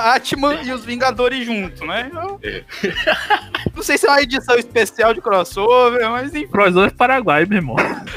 Batman 0.02 0.62
e 0.62 0.70
os 0.72 0.84
Vingadores 0.84 1.44
junto, 1.44 1.84
né? 1.84 2.08
Eu- 2.14 2.40
não 3.74 3.82
sei 3.82 3.98
se 3.98 4.06
é 4.06 4.10
uma 4.10 4.22
edição 4.22 4.56
especial 4.56 5.12
de 5.12 5.20
crossover, 5.20 6.08
mas 6.08 6.32
enfim. 6.34 6.46
Crossover 6.46 6.94
Paraguai, 6.94 7.44
meu 7.44 7.58
irmão. 7.58 7.76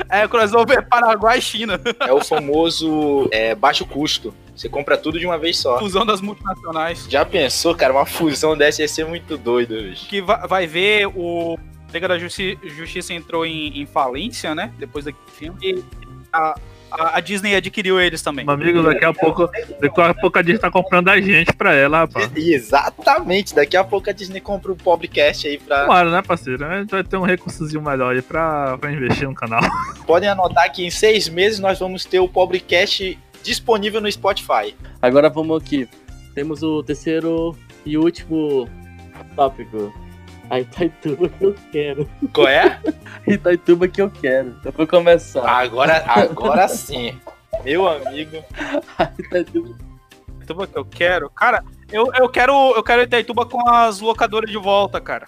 É, 0.10 0.28
crossover 0.28 0.88
Paraguai 0.88 1.40
e 1.40 1.42
China. 1.42 1.80
É 2.02 2.14
o 2.14 2.24
famoso 2.24 3.28
é, 3.32 3.56
baixo 3.56 3.86
custo. 3.86 4.34
Você 4.56 4.70
compra 4.70 4.96
tudo 4.96 5.20
de 5.20 5.26
uma 5.26 5.40
vez 5.40 5.58
só. 5.58 5.80
Fusão 5.80 6.06
das 6.06 6.22
multinacionais. 6.22 7.08
Já 7.10 7.26
pensou, 7.26 7.74
cara? 7.74 7.92
Uma 7.94 8.06
fusão 8.06 8.56
dessa 8.56 8.84
ia 8.84 8.88
ser 8.88 9.06
muito 9.06 9.36
doido, 9.38 9.74
bicho. 9.76 10.08
Que 10.08 10.22
va- 10.22 10.46
vai 10.46 10.68
ver 10.68 11.08
o 11.08 11.58
Liga 11.92 12.08
da 12.08 12.20
Justi- 12.20 12.60
Justiça 12.64 13.12
entrou 13.14 13.44
em, 13.46 13.82
em 13.82 13.86
falência, 13.88 14.54
né? 14.54 14.72
Depois 14.78 15.06
daquele 15.06 15.32
filme. 15.32 15.58
E 15.64 15.84
a, 16.32 16.56
a- 16.92 17.18
a 17.18 17.20
Disney 17.20 17.56
adquiriu 17.56 18.00
eles 18.00 18.22
também. 18.22 18.46
Meu 18.46 18.54
amigo, 18.54 18.84
daqui 18.84 19.06
a 19.06 19.14
pouco, 19.14 19.48
daqui 19.80 20.02
a 20.02 20.14
pouco 20.14 20.38
a 20.40 20.44
gente 20.44 20.60
tá 20.60 20.70
comprando 20.70 21.10
a 21.10 21.20
gente 21.20 21.54
pra 21.54 21.74
ela, 21.74 22.00
rapaz. 22.00 22.30
E- 22.36 22.54
Exatamente. 22.54 23.56
Daqui 23.56 23.78
a 23.78 23.84
pouco 23.84 24.10
a 24.10 24.14
Disney 24.14 24.40
compra 24.42 24.72
o 24.72 24.76
podcast 24.76 25.48
aí 25.48 25.58
pra. 25.58 25.82
Tomara, 25.86 26.12
né, 26.12 26.22
parceiro? 26.22 26.66
A 26.66 26.80
gente 26.82 26.90
vai 26.92 27.04
ter 27.04 27.18
um 27.18 27.22
recursozinho 27.24 27.82
melhor 27.82 28.14
aí 28.16 28.22
pra, 28.22 28.78
pra 28.78 28.92
investir 28.92 29.28
no 29.28 29.34
canal. 29.36 29.62
Podem 30.06 30.30
anotar 30.30 30.72
que 30.72 30.86
em 30.86 30.90
seis 30.92 31.28
meses 31.30 31.60
nós 31.60 31.80
vamos 31.80 32.06
ter 32.06 32.20
o 32.20 32.28
Pobrecast 32.28 33.18
disponível 33.44 34.00
no 34.02 34.12
Spotify. 34.12 34.76
Agora 35.02 35.30
vamos 35.30 35.62
aqui. 35.62 35.88
Temos 36.36 36.62
o 36.64 36.82
terceiro 36.84 37.56
e 37.86 37.98
último 37.98 38.70
tópico. 39.36 39.94
A 40.52 40.60
Itaituba 40.60 41.30
que 41.30 41.46
eu 41.46 41.56
quero. 41.72 42.10
Qual 42.34 42.46
é? 42.46 42.78
Itaituba 43.26 43.88
que 43.88 44.02
eu 44.02 44.10
quero. 44.12 44.54
Eu 44.66 44.72
vou 44.74 44.86
começar. 44.86 45.48
Agora, 45.50 46.04
agora 46.06 46.68
sim. 46.68 47.18
Meu 47.64 47.88
amigo. 47.88 48.44
A 49.00 49.04
Itaituba 49.18 49.78
Itaituba 50.36 50.68
que 50.68 50.78
eu 50.78 50.84
quero. 50.84 51.30
Cara, 51.30 51.64
eu, 51.90 52.12
eu 52.16 52.28
quero 52.28 52.52
eu 52.76 52.84
quero 52.84 53.02
Itaituba 53.02 53.46
com 53.46 53.66
as 53.70 54.02
locadoras 54.02 54.52
de 54.52 54.58
volta, 54.58 55.00
cara. 55.00 55.26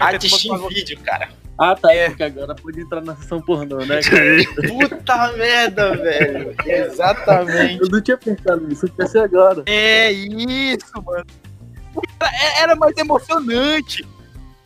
A 0.00 0.12
Itaituba 0.12 0.30
com 0.30 0.54
as 0.54 0.60
Steam 0.60 0.68
Video, 0.68 0.98
cara. 1.04 1.28
Ah, 1.56 1.76
tá. 1.76 1.94
É. 1.94 2.08
Porque 2.08 2.24
agora 2.24 2.52
pode 2.56 2.80
entrar 2.80 3.00
na 3.00 3.14
sessão 3.14 3.40
pornô, 3.40 3.76
né, 3.84 4.00
cara? 4.02 4.68
Puta 4.68 5.32
merda, 5.34 5.96
velho. 5.96 6.56
Exatamente. 6.66 7.80
Eu 7.80 7.88
não 7.88 8.00
tinha 8.00 8.16
pensado 8.16 8.66
nisso, 8.66 8.86
eu 8.86 8.92
pensei 8.92 9.20
agora. 9.20 9.62
É 9.66 10.10
isso, 10.10 11.00
mano. 11.06 11.26
É- 12.20 12.62
Era 12.62 12.74
mais 12.74 12.96
emocionante. 12.96 14.04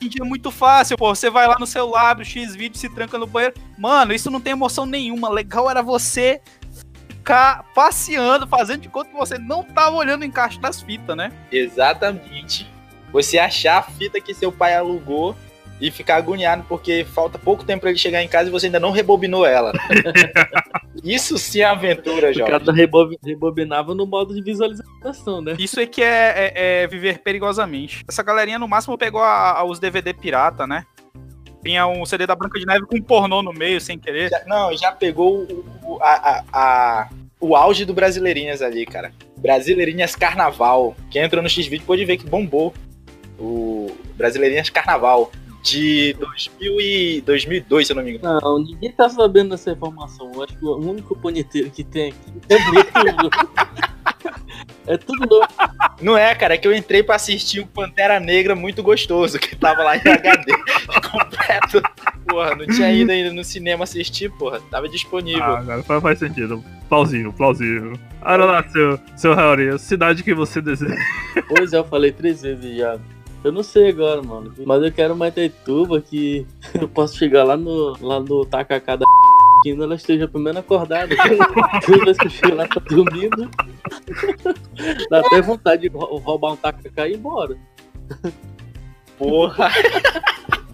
Em 0.07 0.09
dia 0.09 0.23
é 0.23 0.25
muito 0.25 0.53
fácil, 0.53 0.97
pô. 0.97 1.12
Você 1.12 1.29
vai 1.29 1.49
lá 1.49 1.57
no 1.59 1.66
celular, 1.66 2.11
abre 2.11 2.23
o 2.23 2.27
X-Vídeo, 2.27 2.79
se 2.79 2.88
tranca 2.88 3.19
no 3.19 3.27
banheiro. 3.27 3.57
Mano, 3.77 4.12
isso 4.12 4.31
não 4.31 4.40
tem 4.40 4.53
emoção 4.53 4.87
nenhuma. 4.87 5.29
Legal 5.29 5.69
era 5.69 5.83
você 5.83 6.40
ficar 7.09 7.64
passeando, 7.75 8.47
fazendo 8.47 8.83
de 8.83 8.88
conta 8.88 9.11
que 9.11 9.16
você 9.16 9.37
não 9.37 9.64
tava 9.64 9.97
olhando 9.97 10.23
o 10.23 10.25
encaixe 10.25 10.61
das 10.61 10.81
fitas, 10.81 11.16
né? 11.16 11.33
Exatamente. 11.51 12.71
Você 13.12 13.37
achar 13.37 13.79
a 13.79 13.83
fita 13.83 14.21
que 14.21 14.33
seu 14.33 14.53
pai 14.53 14.77
alugou 14.77 15.35
e 15.81 15.91
ficar 15.91 16.17
agoniado 16.17 16.65
porque 16.69 17.05
falta 17.12 17.39
pouco 17.39 17.65
tempo 17.65 17.83
pra 17.83 17.91
ele 17.91 17.99
chegar 17.99 18.23
em 18.23 18.29
casa 18.29 18.49
e 18.49 18.53
você 18.53 18.67
ainda 18.67 18.81
não 18.81 18.91
rebobinou 18.91 19.45
ela. 19.45 19.73
Isso 21.05 21.37
sim 21.39 21.61
é 21.61 21.65
aventura, 21.65 22.31
O 22.31 22.39
cara 22.47 22.73
rebobi- 22.73 23.19
rebobinava 23.25 23.95
no 23.95 24.07
modo 24.07 24.35
de 24.35 24.43
visualização, 24.43 25.41
né? 25.41 25.55
Isso 25.59 25.79
é 25.79 25.87
que 25.87 26.03
é, 26.03 26.53
é- 26.55 26.83
é 26.83 26.87
viver 26.87 27.19
perigosamente. 27.19 28.05
Essa 28.09 28.23
galerinha 28.23 28.59
no 28.59 28.67
máximo 28.67 28.97
pegou 28.97 29.21
a- 29.21 29.59
a- 29.59 29.65
os 29.65 29.79
DVD 29.79 30.12
pirata, 30.15 30.67
né? 30.67 30.85
Tinha 31.62 31.87
um 31.87 32.05
CD 32.07 32.27
da 32.27 32.35
Branca 32.35 32.59
de 32.59 32.65
Neve 32.67 32.87
com 32.87 32.97
um 32.97 33.03
pornô 33.03 33.43
no 33.43 33.53
meio, 33.53 33.81
sem 33.81 33.99
querer. 33.99 34.31
Já- 34.31 34.43
não, 34.47 34.77
já 34.77 34.93
pegou 34.93 35.43
o, 35.43 35.65
o- 35.85 35.99
a, 36.03 36.12
a- 36.12 36.45
a- 36.53 37.09
o 37.41 37.55
auge 37.55 37.85
do 37.85 37.93
Brasileirinhas 37.93 38.62
ali, 38.62 38.87
cara. 38.87 39.12
Brasileirinhas 39.37 40.17
Carnaval. 40.17 40.97
Quem 41.11 41.23
entrou 41.23 41.43
no 41.43 41.49
X-Video 41.49 41.87
pode 41.87 42.05
ver 42.05 42.17
que 42.17 42.27
bombou. 42.27 42.73
O 43.39 43.95
Brasileirinhas 44.17 44.71
Carnaval. 44.71 45.31
De 45.62 46.14
2000 46.14 46.81
e 46.81 47.21
2002, 47.23 47.87
se 47.87 47.92
eu 47.92 47.97
não 47.97 48.05
me 48.05 48.16
engano. 48.16 48.40
Não, 48.40 48.59
ninguém 48.59 48.92
tá 48.92 49.09
sabendo 49.09 49.51
dessa 49.51 49.73
informação. 49.73 50.31
Eu 50.33 50.45
acho 50.45 50.57
que 50.57 50.64
o 50.64 50.77
único 50.77 51.16
punheteiro 51.16 51.71
que 51.71 51.83
tem 51.83 52.11
aqui 52.11 52.33
é 52.49 53.12
tudo. 53.12 53.31
é 54.87 54.97
tudo 54.97 55.29
louco. 55.29 55.55
Não 56.01 56.16
é, 56.16 56.35
cara, 56.35 56.55
é 56.55 56.59
que 56.59 56.69
eu 56.69 56.75
entrei 56.75 57.03
pra 57.03 57.16
assistir 57.16 57.61
o 57.61 57.66
Pantera 57.66 58.21
Negra 58.21 58.55
muito 58.55 58.83
gostoso, 58.83 59.38
que 59.38 59.57
tava 59.57 59.83
lá 59.83 59.97
em 59.97 60.01
HD 60.01 60.53
completo. 61.11 61.83
Porra, 62.29 62.55
não 62.55 62.66
tinha 62.66 62.92
ido 62.92 63.11
ainda 63.11 63.33
no 63.33 63.42
cinema 63.42 63.85
assistir, 63.85 64.31
porra. 64.33 64.61
Tava 64.71 64.88
disponível. 64.88 65.42
Ah, 65.42 65.59
agora 65.59 66.01
faz, 66.01 66.19
sentido. 66.19 66.62
Plausível, 66.88 67.33
plausível. 67.33 67.99
Olha 68.23 68.45
lá, 68.45 68.69
seu, 68.69 69.01
seu 69.16 69.35
Harry, 69.35 69.69
a 69.69 69.79
cidade 69.79 70.23
que 70.23 70.35
você 70.35 70.61
deseja. 70.61 70.95
Pois 71.49 71.73
é, 71.73 71.79
eu 71.79 71.85
falei 71.85 72.12
três 72.12 72.42
vezes 72.42 72.77
já. 72.77 72.99
Eu 73.47 73.53
não 73.53 73.63
sei 73.63 73.91
agora, 73.91 74.21
mano. 74.21 74.53
Mas 74.67 74.83
eu 74.83 74.91
quero 74.91 75.15
uma 75.15 75.29
Itaituba 75.29 76.01
que 76.01 76.45
eu 76.75 76.89
posso 76.89 77.17
chegar 77.17 77.45
lá 77.45 77.57
no, 77.57 77.97
lá 78.05 78.19
no 78.19 78.45
tacacá 78.45 78.97
da 78.97 79.05
que 79.63 79.71
ainda 79.71 79.85
ela 79.85 79.95
esteja 79.95 80.27
pelo 80.27 80.43
menos 80.43 80.59
acordada. 80.59 81.15
Toda 81.87 82.05
vez 82.07 82.19
que 82.19 82.27
eu 82.27 82.31
chego 82.31 82.57
lá, 82.57 82.67
tá 82.67 82.81
dormindo. 82.81 83.49
Dá 85.09 85.21
até 85.21 85.41
vontade 85.41 85.83
de 85.83 85.89
rou- 85.89 86.19
roubar 86.19 86.55
um 86.55 86.57
tacacá 86.57 87.07
e 87.07 87.13
ir 87.13 87.17
embora. 87.19 87.57
Porra. 89.17 89.71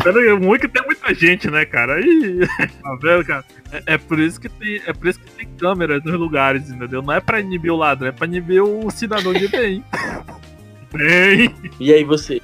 Pera 0.03 0.19
é 0.19 0.59
que 0.59 0.69
tem 0.69 0.83
muita 0.87 1.15
gente, 1.15 1.51
né, 1.51 1.67
cara? 1.67 1.97
Aí, 1.97 2.41
tá 2.83 2.99
vendo, 3.03 3.25
cara? 3.27 3.45
É, 3.71 3.95
é 3.95 3.99
por 3.99 4.19
isso 4.19 4.41
que 4.41 4.49
tem, 4.49 4.81
é 4.87 4.95
por 4.95 5.09
isso 5.09 5.21
que 5.21 5.31
tem 5.33 5.47
câmeras 5.59 6.03
nos 6.03 6.19
lugares, 6.19 6.71
entendeu? 6.71 7.03
Não 7.03 7.13
é 7.13 7.21
pra 7.21 7.39
inibir 7.39 7.71
o 7.71 7.77
ladrão, 7.77 8.09
é 8.09 8.13
pra 8.13 8.27
inibir 8.27 8.65
o 8.65 8.91
cidadão 8.91 9.33
de 9.35 9.47
bem. 9.49 9.85
Bem, 10.92 11.55
E 11.81 11.92
aí 11.92 12.05
você? 12.05 12.40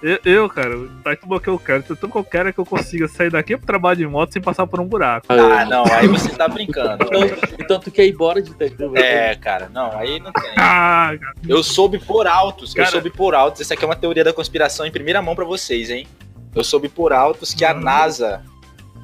Eu, 0.00 0.18
eu, 0.24 0.48
cara, 0.48 0.70
tá 1.02 1.16
tudo 1.16 1.34
o 1.34 1.40
que 1.40 1.48
eu 1.48 1.58
quero. 1.58 1.82
Tudo 1.82 2.08
que 2.08 2.16
eu 2.16 2.22
quero 2.22 2.48
é 2.48 2.52
que 2.52 2.58
eu 2.60 2.64
consiga 2.64 3.08
sair 3.08 3.30
daqui 3.32 3.56
pro 3.56 3.66
trabalho 3.66 3.96
de 3.98 4.06
moto 4.06 4.32
sem 4.32 4.40
passar 4.40 4.64
por 4.64 4.78
um 4.78 4.86
buraco. 4.86 5.26
Ah, 5.28 5.64
não, 5.64 5.84
aí 5.92 6.06
você 6.06 6.28
tá 6.30 6.46
brincando. 6.46 7.04
Então, 7.04 7.22
então 7.58 7.80
tu 7.80 7.90
quer 7.90 8.06
ir 8.06 8.12
embora 8.12 8.40
de 8.40 8.52
Itaituba? 8.52 8.96
É, 8.96 9.34
cara, 9.34 9.68
não, 9.68 9.90
aí 9.98 10.20
não 10.20 10.30
tem. 10.32 10.50
Ah, 10.56 11.10
cara. 11.20 11.34
Eu 11.48 11.64
soube 11.64 11.98
por 11.98 12.28
altos, 12.28 12.70
eu 12.76 12.76
Cara- 12.84 12.92
soube 12.92 13.10
por 13.10 13.34
altos. 13.34 13.60
Essa 13.60 13.74
aqui 13.74 13.82
é 13.82 13.88
uma 13.88 13.96
teoria 13.96 14.22
da 14.22 14.32
conspiração 14.32 14.86
em 14.86 14.92
primeira 14.92 15.20
mão 15.20 15.34
pra 15.34 15.44
vocês, 15.44 15.90
hein? 15.90 16.06
Eu 16.54 16.62
soube 16.62 16.88
por 16.88 17.12
altos 17.12 17.52
que 17.52 17.64
a 17.64 17.74
Hum. 17.74 17.80
NASA, 17.80 18.40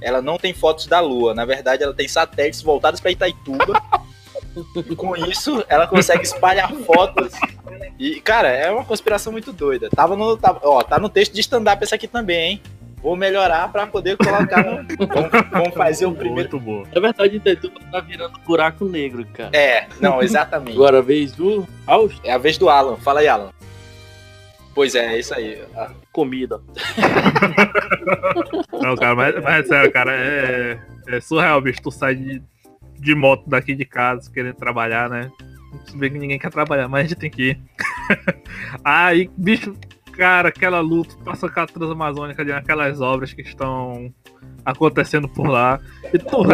ela 0.00 0.22
não 0.22 0.38
tem 0.38 0.54
fotos 0.54 0.86
da 0.86 1.00
Lua. 1.00 1.34
Na 1.34 1.44
verdade, 1.44 1.82
ela 1.82 1.92
tem 1.92 2.06
satélites 2.06 2.62
voltados 2.62 3.00
pra 3.00 3.10
Itaituba. 3.10 3.82
e 4.76 4.94
com 4.96 5.16
isso, 5.16 5.64
ela 5.68 5.86
consegue 5.86 6.22
espalhar 6.22 6.72
fotos. 6.72 7.32
E, 7.98 8.20
cara, 8.20 8.48
é 8.48 8.70
uma 8.70 8.84
conspiração 8.84 9.32
muito 9.32 9.52
doida. 9.52 9.88
Tava 9.90 10.16
no, 10.16 10.36
tava- 10.36 10.60
ó, 10.62 10.82
tá 10.82 10.98
no 10.98 11.08
texto 11.08 11.32
de 11.32 11.40
stand-up 11.40 11.82
essa 11.82 11.94
aqui 11.94 12.06
também, 12.08 12.50
hein? 12.52 12.62
Vou 13.02 13.16
melhorar 13.16 13.70
pra 13.70 13.86
poder 13.86 14.16
colocar 14.16 14.64
no. 14.64 14.76
Vamos, 15.06 15.30
vamos 15.50 15.74
fazer 15.74 16.06
o 16.06 16.12
primeiro. 16.12 16.34
Muito 16.36 16.58
bom. 16.58 16.84
Na 16.94 17.00
verdade, 17.00 17.36
Itaituba 17.36 17.78
tá 17.92 18.00
virando 18.00 18.38
buraco 18.46 18.86
negro, 18.86 19.26
cara. 19.34 19.50
É, 19.52 19.86
não, 20.00 20.22
exatamente. 20.22 20.74
Agora 20.74 20.98
a 20.98 21.02
vez 21.02 21.32
do 21.32 21.66
É 22.22 22.32
a 22.32 22.38
vez 22.38 22.56
do 22.56 22.70
Alan. 22.70 22.96
Fala 22.96 23.20
aí, 23.20 23.28
Alan. 23.28 23.50
Pois 24.74 24.94
é, 24.94 25.14
é 25.14 25.18
isso 25.18 25.34
aí. 25.34 25.62
Ah, 25.76 25.90
comida. 26.12 26.60
Não, 28.72 28.96
cara, 28.96 29.14
mas, 29.14 29.34
mas 29.42 29.64
é 29.64 29.68
sério, 29.68 29.92
cara, 29.92 30.12
é, 30.14 30.78
é 31.08 31.20
surreal, 31.20 31.60
bicho. 31.60 31.80
Tu 31.82 31.90
sai 31.90 32.14
de, 32.14 32.42
de 33.04 33.14
moto 33.14 33.48
daqui 33.48 33.74
de 33.74 33.84
casa 33.84 34.30
querendo 34.32 34.56
trabalhar, 34.56 35.08
né? 35.10 35.30
Tu 35.86 35.98
vê 35.98 36.08
que 36.08 36.18
ninguém 36.18 36.38
quer 36.38 36.50
trabalhar, 36.50 36.88
mas 36.88 37.04
a 37.04 37.08
gente 37.08 37.18
tem 37.18 37.30
que 37.30 37.50
ir. 37.50 37.60
Aí, 38.82 39.30
bicho, 39.36 39.76
cara, 40.12 40.48
aquela 40.48 40.80
luta, 40.80 41.14
passa 41.24 41.48
com 41.48 41.60
a 41.60 41.66
Transamazônica 41.66 42.40
ali, 42.40 42.52
aquelas 42.52 43.00
obras 43.00 43.32
que 43.32 43.42
estão 43.42 44.12
acontecendo 44.64 45.28
por 45.28 45.46
lá. 45.46 45.80
E 46.12 46.18
tu, 46.18 46.44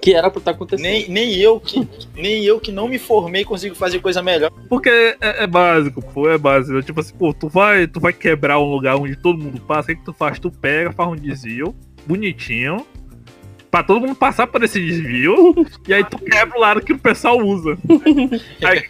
Que 0.00 0.14
era 0.14 0.30
pra 0.30 0.38
estar 0.38 0.52
acontecendo. 0.52 0.86
Nem, 0.86 1.08
nem, 1.08 1.34
eu 1.36 1.60
que, 1.60 1.86
nem 2.14 2.44
eu 2.44 2.58
que 2.58 2.72
não 2.72 2.88
me 2.88 2.98
formei 2.98 3.44
consigo 3.44 3.74
fazer 3.74 4.00
coisa 4.00 4.22
melhor. 4.22 4.50
Porque 4.68 4.88
é, 4.88 5.44
é 5.44 5.46
básico, 5.46 6.00
pô, 6.00 6.30
é 6.30 6.38
básico. 6.38 6.80
Tipo 6.82 7.00
assim, 7.00 7.14
pô, 7.14 7.34
tu 7.34 7.48
vai, 7.48 7.86
tu 7.86 8.00
vai 8.00 8.12
quebrar 8.12 8.58
um 8.58 8.70
lugar 8.70 8.96
onde 8.96 9.16
todo 9.16 9.38
mundo 9.38 9.60
passa, 9.60 9.92
o 9.92 9.96
que 9.96 10.04
tu 10.04 10.12
faz? 10.12 10.38
Tu 10.38 10.50
pega, 10.50 10.92
faz 10.92 11.10
um 11.10 11.16
desvio, 11.16 11.74
bonitinho, 12.06 12.86
pra 13.70 13.82
todo 13.82 14.00
mundo 14.00 14.14
passar 14.14 14.46
por 14.46 14.62
esse 14.62 14.80
desvio, 14.80 15.66
e 15.86 15.94
aí 15.94 16.04
tu 16.04 16.18
quebra 16.18 16.56
o 16.56 16.60
lado 16.60 16.80
que 16.80 16.92
o 16.92 16.98
pessoal 16.98 17.38
usa. 17.38 17.76
Aí 18.64 18.84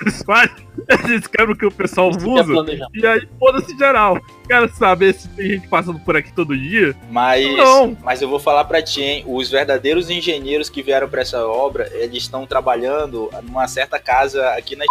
eles 0.00 0.22
fazem, 0.22 0.66
eles 1.06 1.26
quebram 1.26 1.54
o 1.54 1.58
que 1.58 1.66
o 1.66 1.70
pessoal 1.70 2.10
é 2.10 2.16
usa, 2.16 2.88
e 2.94 3.06
aí 3.06 3.26
foda-se 3.38 3.76
geral. 3.76 4.20
Quero 4.46 4.68
saber 4.74 5.14
se 5.14 5.28
tem 5.28 5.50
gente 5.52 5.68
passando 5.68 5.98
por 6.00 6.16
aqui 6.16 6.32
todo 6.32 6.56
dia. 6.56 6.94
Mas, 7.10 7.56
Não. 7.56 7.96
mas 8.02 8.20
eu 8.20 8.28
vou 8.28 8.38
falar 8.38 8.64
pra 8.64 8.82
ti, 8.82 9.02
hein? 9.02 9.24
Os 9.26 9.50
verdadeiros 9.50 10.10
engenheiros 10.10 10.68
que 10.68 10.82
vieram 10.82 11.08
pra 11.08 11.22
essa 11.22 11.46
obra, 11.46 11.88
eles 11.94 12.24
estão 12.24 12.46
trabalhando 12.46 13.30
numa 13.44 13.66
certa 13.66 13.98
casa 13.98 14.46
aqui 14.50 14.76
na. 14.76 14.84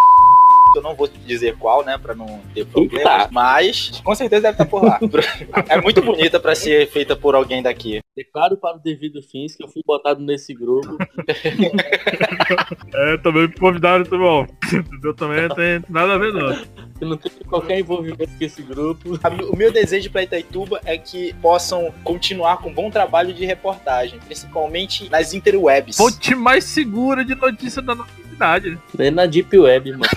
Eu 0.76 0.82
não 0.82 0.96
vou 0.96 1.08
te 1.08 1.18
dizer 1.20 1.58
qual, 1.58 1.84
né? 1.84 1.98
Pra 1.98 2.16
não 2.16 2.42
ter 2.54 2.66
problemas. 2.66 3.00
Eita. 3.00 3.30
Mas 3.32 4.02
com 4.04 4.16
certeza 4.16 4.42
deve 4.42 4.54
estar 4.54 4.66
por 4.66 4.84
lá. 4.84 5.00
É 5.70 5.80
muito 5.82 6.02
bonita 6.02 6.40
pra 6.40 6.56
ser 6.56 6.90
feita 6.90 7.16
por 7.16 7.36
alguém 7.36 7.62
daqui. 7.62 8.02
Declaro 8.16 8.58
para 8.58 8.78
o 8.78 8.80
devido 8.80 9.22
fins 9.22 9.56
que 9.56 9.64
eu 9.64 9.68
fui 9.68 9.82
botado 9.86 10.22
nesse 10.22 10.54
grupo. 10.54 10.98
É, 12.94 13.18
também 13.18 13.48
me 13.48 13.54
convidaram 13.56 14.04
também, 14.04 14.28
ó. 14.28 14.46
Eu 15.04 15.14
também 15.14 15.48
não 15.48 15.56
tem 15.56 15.84
nada 15.90 16.14
a 16.14 16.18
ver, 16.18 16.32
não. 16.32 16.52
Eu 17.02 17.08
não 17.10 17.18
tenho 17.18 17.36
qualquer 17.46 17.80
envolvimento 17.80 18.28
com 18.38 18.44
esse 18.44 18.62
grupo. 18.62 19.20
O 19.52 19.56
meu 19.56 19.72
desejo 19.72 20.12
pra 20.12 20.24
Itaituba 20.24 20.80
é 20.86 20.98
que 20.98 21.34
possam 21.42 21.94
continuar 22.04 22.58
com 22.58 22.70
um 22.70 22.74
bom 22.74 22.90
trabalho 22.90 23.34
de 23.34 23.46
reportagem, 23.46 24.20
principalmente 24.20 25.10
nas 25.10 25.34
interwebs. 25.34 25.98
Fonte 25.98 26.36
mais 26.36 26.66
segura 26.66 27.26
de 27.26 27.36
notícia 27.36 27.82
da 27.82 27.96
nossa 27.96 28.12
cidade. 28.34 28.78
Nem 28.98 29.12
na 29.12 29.26
Deep 29.26 29.58
Web, 29.58 29.92
mano. 29.92 30.04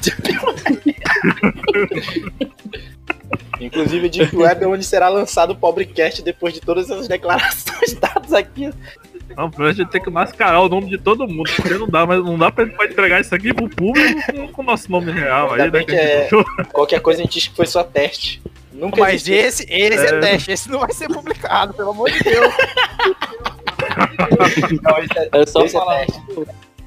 Inclusive, 3.60 4.08
Deep 4.08 4.36
Web 4.36 4.64
é 4.64 4.66
onde 4.68 4.84
será 4.84 5.08
lançado 5.08 5.52
o 5.52 5.56
Pobrecast 5.56 6.22
depois 6.22 6.52
de 6.54 6.60
todas 6.60 6.90
essas 6.90 7.08
declarações 7.08 7.94
dadas 8.00 8.32
aqui. 8.32 8.70
Não, 9.36 9.50
pra 9.50 9.72
gente 9.72 9.90
ter 9.90 10.00
que 10.00 10.08
mascarar 10.10 10.60
o 10.60 10.68
nome 10.68 10.88
de 10.88 10.98
todo 10.98 11.26
mundo, 11.26 11.50
porque 11.56 11.74
não 11.74 11.88
dá, 11.88 12.06
mas 12.06 12.22
não 12.24 12.38
dá 12.38 12.50
pra 12.50 12.64
gente 12.64 12.76
entregar 12.84 13.20
isso 13.20 13.34
aqui 13.34 13.52
pro 13.52 13.68
público 13.68 14.50
com, 14.52 14.62
o 14.62 14.64
nosso 14.64 14.90
nome 14.90 15.10
real 15.12 15.52
aí, 15.52 15.62
Ainda 15.62 15.78
né? 15.78 15.84
a 15.86 15.90
gente 15.90 15.90
que 15.90 15.96
é-. 15.96 16.64
Qualquer 16.72 17.00
coisa 17.00 17.20
a 17.20 17.24
gente 17.24 17.34
diz 17.34 17.48
que 17.48 17.56
foi 17.56 17.66
só 17.66 17.82
teste. 17.82 18.40
Nunca 18.72 19.00
Mas 19.00 19.26
existiu. 19.26 19.34
esse, 19.36 19.62
esse 19.70 20.06
é. 20.06 20.08
É. 20.16 20.20
teste, 20.20 20.52
esse 20.52 20.70
não 20.70 20.80
vai 20.80 20.92
ser 20.92 21.08
publicado, 21.08 21.72
pelo 21.74 21.90
amor 21.90 22.10
de 22.10 22.22
Deus. 22.22 22.54
Não, 24.82 24.98
esse 24.98 25.18
é- 25.18 25.28
É 25.32 25.46
só 25.46 25.64
esse 25.64 25.76
é 25.76 25.78
falar. 25.78 26.04
teste. 26.06 26.20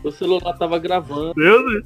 O 0.04 0.12
celular 0.12 0.54
tava 0.58 0.80
gravando. 0.80 1.34
Deus. 1.34 1.84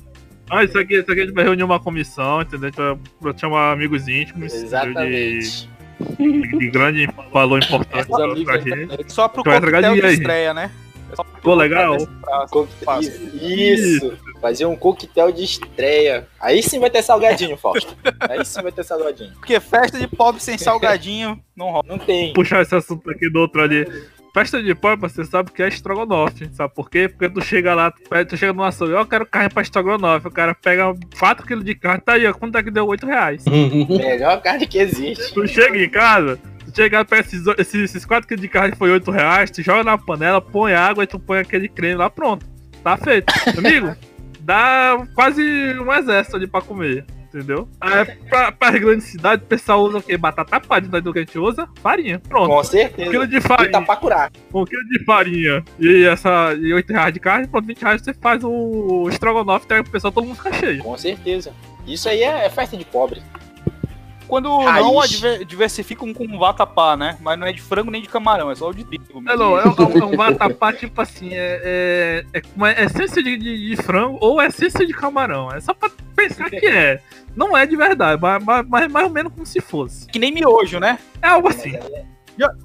Ah, 0.49 0.63
isso 0.63 0.77
aqui, 0.77 0.95
isso 0.95 1.11
aqui 1.11 1.21
a 1.21 1.25
gente 1.25 1.33
vai 1.33 1.45
reunir 1.45 1.63
uma 1.63 1.79
comissão, 1.79 2.41
entendeu? 2.41 2.67
A 2.67 2.71
gente 2.71 2.77
vai 2.77 2.97
vai 3.21 3.39
chamar 3.39 3.71
amigos 3.71 4.07
íntimos 4.07 4.53
Exatamente. 4.53 5.69
de, 6.17 6.57
de 6.57 6.69
grande 6.69 7.07
valor 7.31 7.63
importante 7.63 8.07
pra, 8.07 8.43
pra 8.43 8.59
gente. 8.59 9.11
Só 9.11 9.27
pro 9.27 9.41
vai 9.43 9.57
entregar 9.57 9.81
coquetel 9.81 9.95
de 9.95 10.01
dinheiro 10.01 10.07
aí. 10.07 10.13
estreia, 10.13 10.53
né? 10.53 10.71
Ficou 11.35 11.55
legal? 11.55 11.97
prazo. 12.83 13.11
Isso. 13.41 14.17
Fazer 14.41 14.65
um 14.65 14.75
coquetel 14.75 15.31
de 15.31 15.43
estreia. 15.43 16.27
Aí 16.39 16.61
sim 16.61 16.79
vai 16.79 16.89
ter 16.89 17.01
salgadinho, 17.01 17.55
Fausto. 17.55 17.95
Aí 18.19 18.43
sim 18.43 18.61
vai 18.61 18.71
ter 18.71 18.83
salgadinho. 18.83 19.31
Porque 19.33 19.59
festa 19.59 19.99
de 19.99 20.07
pobre 20.07 20.41
sem 20.41 20.57
salgadinho 20.57 21.39
não 21.55 21.69
rola. 21.69 21.83
Não 21.87 21.97
tem. 21.97 22.33
Puxar 22.33 22.61
esse 22.61 22.75
assunto 22.75 23.09
aqui 23.09 23.29
do 23.29 23.39
outro 23.39 23.61
ali. 23.61 23.85
Festa 24.33 24.63
de 24.63 24.73
pó, 24.73 24.95
você 24.95 25.23
sabe 25.23 25.51
que 25.51 25.61
é 25.61 25.67
estrogonofe, 25.67 26.49
sabe 26.53 26.73
por 26.73 26.89
quê? 26.89 27.07
Porque 27.07 27.29
tu 27.29 27.39
chega 27.39 27.75
lá, 27.75 27.91
tu, 27.91 28.35
chega 28.35 28.51
no 28.51 28.63
açougue, 28.63 28.93
ó, 28.93 29.01
eu 29.01 29.05
quero 29.05 29.27
carne 29.27 29.47
pra 29.47 29.61
estrogonofe, 29.61 30.27
o 30.27 30.31
cara 30.31 30.55
pega 30.55 30.91
4kg 30.91 31.61
de 31.61 31.75
carne, 31.75 32.01
tá 32.01 32.13
aí, 32.13 32.25
ó, 32.25 32.33
quanto 32.33 32.57
é 32.57 32.63
que 32.63 32.71
deu? 32.71 32.87
8 32.87 33.05
reais. 33.05 33.45
Melhor 33.45 34.41
carne 34.41 34.65
que 34.65 34.79
existe. 34.79 35.31
Tu 35.35 35.47
chega 35.47 35.77
em 35.77 35.87
casa, 35.87 36.39
tu 36.65 36.75
chega 36.75 37.05
pega 37.05 37.21
esses, 37.21 37.45
esses, 37.59 37.83
esses 37.83 38.05
4 38.05 38.27
kg 38.27 38.41
de 38.41 38.47
carne 38.47 38.75
foi 38.75 38.89
8 38.89 39.11
reais, 39.11 39.51
tu 39.51 39.61
joga 39.61 39.83
na 39.83 39.99
panela, 39.99 40.41
põe 40.41 40.73
água 40.73 41.03
e 41.03 41.07
tu 41.07 41.19
põe 41.19 41.37
aquele 41.37 41.69
creme 41.69 41.95
lá, 41.95 42.09
pronto. 42.09 42.43
Tá 42.83 42.97
feito. 42.97 43.31
Amigo, 43.55 43.95
dá 44.39 44.97
quase 45.13 45.43
um 45.79 45.93
exército 45.93 46.37
ali 46.37 46.47
pra 46.47 46.59
comer. 46.59 47.05
Entendeu? 47.33 47.67
Aí, 47.81 48.05
pra, 48.29 48.51
pra 48.51 48.71
grandes 48.71 49.07
cidades, 49.07 49.43
o 49.43 49.47
pessoal 49.47 49.81
usa 49.81 49.97
o 49.97 50.01
quê? 50.03 50.15
Batata 50.17 50.59
palha, 50.59 50.87
do 51.01 51.11
que 51.11 51.19
a 51.19 51.21
gente 51.23 51.39
usa? 51.39 51.67
Farinha. 51.81 52.19
Pronto. 52.19 52.47
Com 52.49 52.59
Um 52.59 52.63
certeza. 52.63 53.09
quilo 53.09 53.25
de 53.25 53.37
E 53.37 53.41
farinha, 53.41 53.71
Tapacurá. 53.71 54.29
um 54.53 54.63
quilo 54.65 54.83
de 54.87 55.03
farinha 55.03 55.63
e 55.79 56.03
essa 56.05 56.53
e 56.53 56.71
8 56.71 56.93
reais 56.93 57.13
de 57.13 57.19
carne, 57.19 57.47
pronto, 57.47 57.65
20 57.65 57.81
reais 57.81 58.01
você 58.03 58.13
faz 58.13 58.43
o 58.43 59.07
estrogonofe, 59.09 59.65
tá? 59.65 59.79
o 59.79 59.89
pessoal 59.89 60.13
todo 60.13 60.25
mundo 60.25 60.35
fica 60.37 60.53
cheio. 60.53 60.83
Com 60.83 60.95
certeza. 60.97 61.51
Isso 61.87 62.07
aí 62.07 62.21
é, 62.21 62.45
é 62.45 62.49
festa 62.49 62.77
de 62.77 62.85
pobre. 62.85 63.21
Quando 64.33 64.57
Raiz. 64.63 64.83
não 64.85 64.99
adver- 64.99 65.45
diversificam 65.45 66.11
com 66.13 66.39
vatapá, 66.39 66.97
né? 66.97 67.17
Mas 67.21 67.37
não 67.37 67.45
é 67.45 67.53
de 67.53 67.61
frango 67.61 67.91
nem 67.91 68.01
de 68.01 68.09
camarão, 68.09 68.49
é 68.49 68.55
só 68.55 68.69
o 68.69 68.73
de 68.73 68.83
trigo. 68.83 69.05
É, 69.09 69.13
mesmo. 69.21 69.37
não, 69.37 69.59
é, 69.59 69.63
um- 69.67 70.01
é 70.01 70.05
um 70.05 70.17
vatapá, 70.17 70.73
tipo 70.73 70.99
assim, 70.99 71.29
é, 71.33 71.61
é, 71.63 72.25
é 72.33 72.41
com 72.41 72.65
essência 72.65 73.21
de, 73.21 73.37
de, 73.37 73.69
de 73.69 73.75
frango 73.83 74.17
ou 74.19 74.41
essência 74.41 74.85
de 74.87 74.93
camarão. 74.93 75.51
É 75.51 75.59
só 75.61 75.73
pra 75.73 75.91
pensar 76.15 76.49
que 76.49 76.65
é. 76.65 76.99
Não 77.35 77.55
é 77.55 77.65
de 77.67 77.75
verdade, 77.75 78.19
mas, 78.21 78.43
mas, 78.43 78.65
mas 78.67 78.91
mais 78.91 79.05
ou 79.07 79.11
menos 79.11 79.31
como 79.33 79.45
se 79.45 79.61
fosse. 79.61 80.07
Que 80.07 80.17
nem 80.17 80.31
miojo, 80.31 80.79
né? 80.79 80.97
É 81.21 81.27
algo 81.27 81.47
assim. 81.49 81.73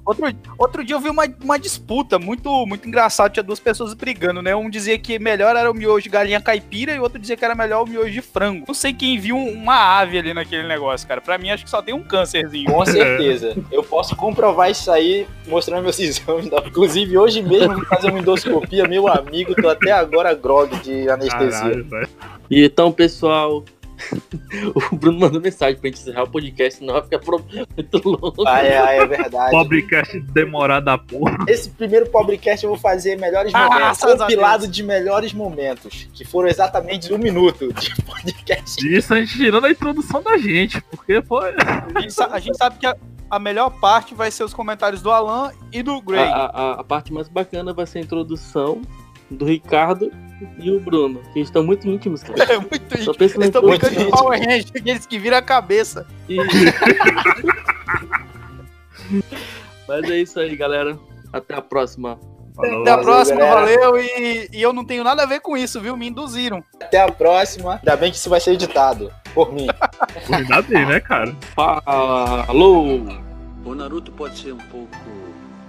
Outro, 0.05 0.25
outro 0.57 0.83
dia 0.83 0.95
eu 0.95 0.99
vi 0.99 1.09
uma, 1.09 1.23
uma 1.43 1.59
disputa 1.59 2.17
muito, 2.17 2.65
muito 2.65 2.87
engraçada. 2.87 3.29
Tinha 3.29 3.43
duas 3.43 3.59
pessoas 3.59 3.93
brigando, 3.93 4.41
né? 4.41 4.55
Um 4.55 4.69
dizia 4.69 4.97
que 4.97 5.19
melhor 5.19 5.55
era 5.55 5.69
o 5.69 5.73
miojo 5.73 6.03
de 6.03 6.09
galinha 6.09 6.41
caipira 6.41 6.93
e 6.93 6.99
o 6.99 7.03
outro 7.03 7.19
dizia 7.19 7.37
que 7.37 7.45
era 7.45 7.53
melhor 7.55 7.83
o 7.83 7.87
miojo 7.87 8.11
de 8.11 8.21
frango. 8.21 8.65
Não 8.67 8.73
sei 8.73 8.93
quem 8.93 9.19
viu 9.19 9.35
um- 9.35 9.51
uma 9.53 9.99
ave 9.99 10.17
ali 10.17 10.33
naquele 10.33 10.67
negócio, 10.67 11.07
cara. 11.07 11.21
Pra 11.21 11.37
mim, 11.37 11.51
acho 11.51 11.63
que 11.63 11.69
só 11.69 11.81
tem 11.81 11.93
um 11.93 12.01
câncerzinho. 12.03 12.71
Com 12.71 12.85
certeza. 12.85 13.55
Eu 13.71 13.83
posso 13.83 14.15
comprovar 14.15 14.71
isso 14.71 14.91
aí 14.91 15.27
mostrando 15.47 15.83
meus 15.83 15.99
exames. 15.99 16.47
Inclusive, 16.65 17.17
hoje 17.17 17.41
mesmo 17.41 17.73
vou 17.75 17.85
fazer 17.85 18.09
uma 18.09 18.19
endoscopia, 18.19 18.87
meu 18.87 19.07
amigo. 19.07 19.53
Tô 19.55 19.69
até 19.69 19.91
agora 19.91 20.33
grog 20.33 20.75
de 20.77 21.09
anestesia. 21.09 21.83
Caralho. 21.83 22.09
E 22.49 22.63
então, 22.65 22.91
pessoal. 22.91 23.63
O 24.91 24.95
Bruno 24.95 25.19
mandou 25.19 25.39
mensagem 25.41 25.79
pra 25.79 25.89
gente 25.89 26.01
encerrar 26.01 26.23
o 26.23 26.29
podcast, 26.29 26.79
senão 26.79 26.93
vai 26.95 27.03
ficar 27.03 27.19
pro- 27.19 27.43
muito 27.77 28.09
longo. 28.09 28.47
Ah, 28.47 28.63
é, 28.63 28.77
ah, 28.79 28.91
é 28.93 29.05
verdade. 29.05 29.51
Pobrecast 29.51 30.19
demorado 30.21 30.85
da 30.85 30.97
porra. 30.97 31.37
Esse 31.47 31.69
primeiro 31.69 32.09
Pobrecast 32.09 32.63
eu 32.63 32.71
vou 32.71 32.79
fazer 32.79 33.15
melhores 33.17 33.53
Ah, 33.53 33.69
momentos. 33.69 33.99
Compilado 34.19 34.67
de 34.67 34.81
melhores 34.83 35.33
momentos. 35.33 36.07
Que 36.13 36.25
foram 36.25 36.49
exatamente 36.49 37.13
um 37.13 37.17
minuto 37.17 37.71
de 37.73 38.01
podcast. 38.01 38.87
Isso 38.87 39.13
a 39.13 39.19
gente 39.19 39.37
tirando 39.37 39.65
a 39.65 39.71
introdução 39.71 40.21
da 40.23 40.37
gente, 40.37 40.81
porque 40.89 41.21
foi. 41.21 41.53
A 41.95 42.01
gente, 42.01 42.13
sa- 42.13 42.29
a 42.31 42.39
gente 42.39 42.57
sabe 42.57 42.79
que 42.79 42.87
a, 42.87 42.95
a 43.29 43.37
melhor 43.39 43.69
parte 43.79 44.15
vai 44.15 44.31
ser 44.31 44.43
os 44.43 44.53
comentários 44.53 45.01
do 45.01 45.11
Alan 45.11 45.51
e 45.71 45.83
do 45.83 46.01
Gray. 46.01 46.23
a, 46.23 46.45
a- 46.45 46.79
a 46.79 46.83
parte 46.83 47.13
mais 47.13 47.27
bacana 47.29 47.71
vai 47.73 47.85
ser 47.85 47.99
a 47.99 48.01
introdução 48.01 48.81
do 49.29 49.45
Ricardo 49.45 50.11
e 50.57 50.71
o 50.71 50.79
Bruno, 50.79 51.21
que 51.33 51.39
estão 51.39 51.63
muito 51.63 51.87
íntimos, 51.87 52.23
cara. 52.23 52.43
É 52.53 52.57
muito 52.57 52.89
Só 52.89 52.95
íntimo. 53.11 53.15
pensa 53.15 53.37
na 53.37 53.45
Eles 53.45 53.55
estão 53.55 53.61
brincando 53.61 53.95
de 53.95 54.05
Power 54.09 54.39
Ranger, 54.39 54.71
aqueles 54.75 55.05
que 55.05 55.19
viram 55.19 55.37
a 55.37 55.41
cabeça. 55.41 56.07
E- 56.27 56.37
Mas 59.87 60.09
é 60.09 60.17
isso 60.19 60.39
aí, 60.39 60.55
galera. 60.55 60.97
Até 61.33 61.55
a 61.55 61.61
próxima. 61.61 62.19
Falou. 62.55 62.81
Até 62.81 62.91
a 62.91 62.97
próxima, 62.97 63.39
galera. 63.39 63.79
valeu. 63.79 63.97
E, 63.99 64.49
e 64.53 64.61
eu 64.61 64.73
não 64.73 64.83
tenho 64.85 65.03
nada 65.03 65.23
a 65.23 65.25
ver 65.25 65.39
com 65.39 65.55
isso, 65.57 65.79
viu? 65.81 65.95
Me 65.97 66.07
induziram. 66.07 66.63
Até 66.81 67.01
a 67.01 67.11
próxima. 67.11 67.75
Ainda 67.75 67.95
bem 67.97 68.11
que 68.11 68.17
isso 68.17 68.29
vai 68.29 68.39
ser 68.39 68.51
editado 68.53 69.11
por 69.33 69.51
mim. 69.53 69.67
Cuidado 70.27 70.77
aí, 70.77 70.85
né, 70.85 70.99
cara? 70.99 71.35
Falou! 71.55 73.01
O 73.65 73.75
Naruto 73.75 74.11
pode 74.11 74.37
ser 74.39 74.53
um 74.53 74.57
pouco 74.57 74.87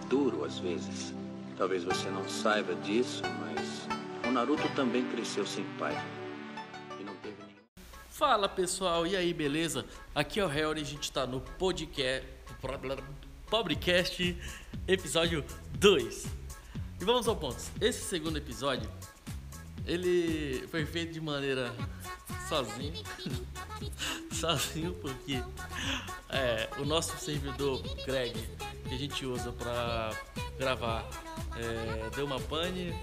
duro 0.08 0.44
às 0.44 0.58
vezes. 0.58 1.14
Talvez 1.60 1.84
você 1.84 2.08
não 2.08 2.26
saiba 2.26 2.74
disso, 2.74 3.20
mas 3.38 3.86
o 4.26 4.32
Naruto 4.32 4.66
também 4.74 5.04
cresceu 5.10 5.44
sem 5.44 5.62
pai. 5.78 5.92
E 6.98 7.04
não 7.04 7.14
teve 7.16 7.36
nenhum. 7.42 7.60
Fala 8.08 8.48
pessoal, 8.48 9.06
e 9.06 9.14
aí, 9.14 9.34
beleza? 9.34 9.84
Aqui 10.14 10.40
é 10.40 10.44
o 10.46 10.48
Harry, 10.48 10.80
a 10.80 10.84
gente 10.84 11.12
tá 11.12 11.26
no 11.26 11.42
podcast, 11.42 12.26
Pobrecast, 13.50 14.38
episódio 14.88 15.44
2. 15.78 16.24
E 16.98 17.04
vamos 17.04 17.28
ao 17.28 17.36
ponto. 17.36 17.62
Esse 17.78 18.04
segundo 18.04 18.38
episódio, 18.38 18.90
ele 19.86 20.66
foi 20.68 20.84
feito 20.84 21.12
de 21.12 21.20
maneira 21.20 21.74
sozinho. 22.48 22.94
sozinho 24.32 24.92
porque 24.94 25.42
é, 26.28 26.68
o 26.78 26.84
nosso 26.84 27.16
servidor 27.18 27.82
Greg, 28.04 28.34
que 28.88 28.94
a 28.94 28.98
gente 28.98 29.26
usa 29.26 29.52
pra 29.52 30.10
gravar, 30.58 31.08
é, 31.56 32.10
deu 32.14 32.26
uma 32.26 32.40
pane, 32.40 32.94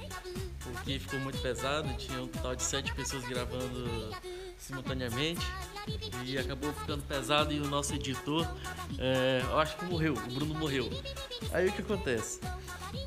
porque 0.61 0.99
ficou 0.99 1.19
muito 1.19 1.39
pesado, 1.39 1.91
tinha 1.97 2.21
um 2.21 2.27
total 2.27 2.55
de 2.55 2.63
sete 2.63 2.93
pessoas 2.93 3.23
gravando 3.25 4.15
simultaneamente 4.57 5.45
e 6.25 6.37
acabou 6.37 6.73
ficando 6.73 7.03
pesado 7.03 7.53
e 7.53 7.59
o 7.59 7.67
nosso 7.67 7.93
editor, 7.93 8.45
é, 8.97 9.41
eu 9.43 9.59
acho 9.59 9.77
que 9.77 9.85
morreu, 9.85 10.13
o 10.13 10.33
Bruno 10.33 10.53
morreu. 10.55 10.89
Aí 11.51 11.67
o 11.67 11.71
que 11.71 11.81
acontece? 11.81 12.39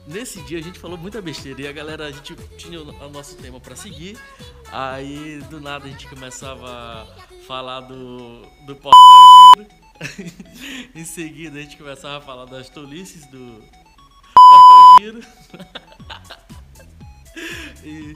Nesse 0.06 0.40
dia 0.42 0.58
a 0.58 0.62
gente 0.62 0.78
falou 0.78 0.96
muita 0.96 1.20
besteira 1.20 1.62
e 1.62 1.68
a 1.68 1.72
galera, 1.72 2.06
a 2.06 2.10
gente 2.10 2.34
tinha 2.56 2.80
o 2.80 3.10
nosso 3.10 3.36
tema 3.36 3.60
pra 3.60 3.76
seguir, 3.76 4.18
aí 4.72 5.40
do 5.50 5.60
nada 5.60 5.86
a 5.86 5.88
gente 5.88 6.06
começava 6.08 6.68
a 6.68 7.06
falar 7.46 7.80
do, 7.80 8.42
do 8.66 8.76
porta-giro, 8.76 9.68
em 10.94 11.04
seguida 11.04 11.58
a 11.58 11.62
gente 11.62 11.76
começava 11.76 12.18
a 12.18 12.20
falar 12.20 12.46
das 12.46 12.68
tolices 12.68 13.26
do 13.30 13.62
porta-giro. 14.48 15.20
E, 17.84 18.14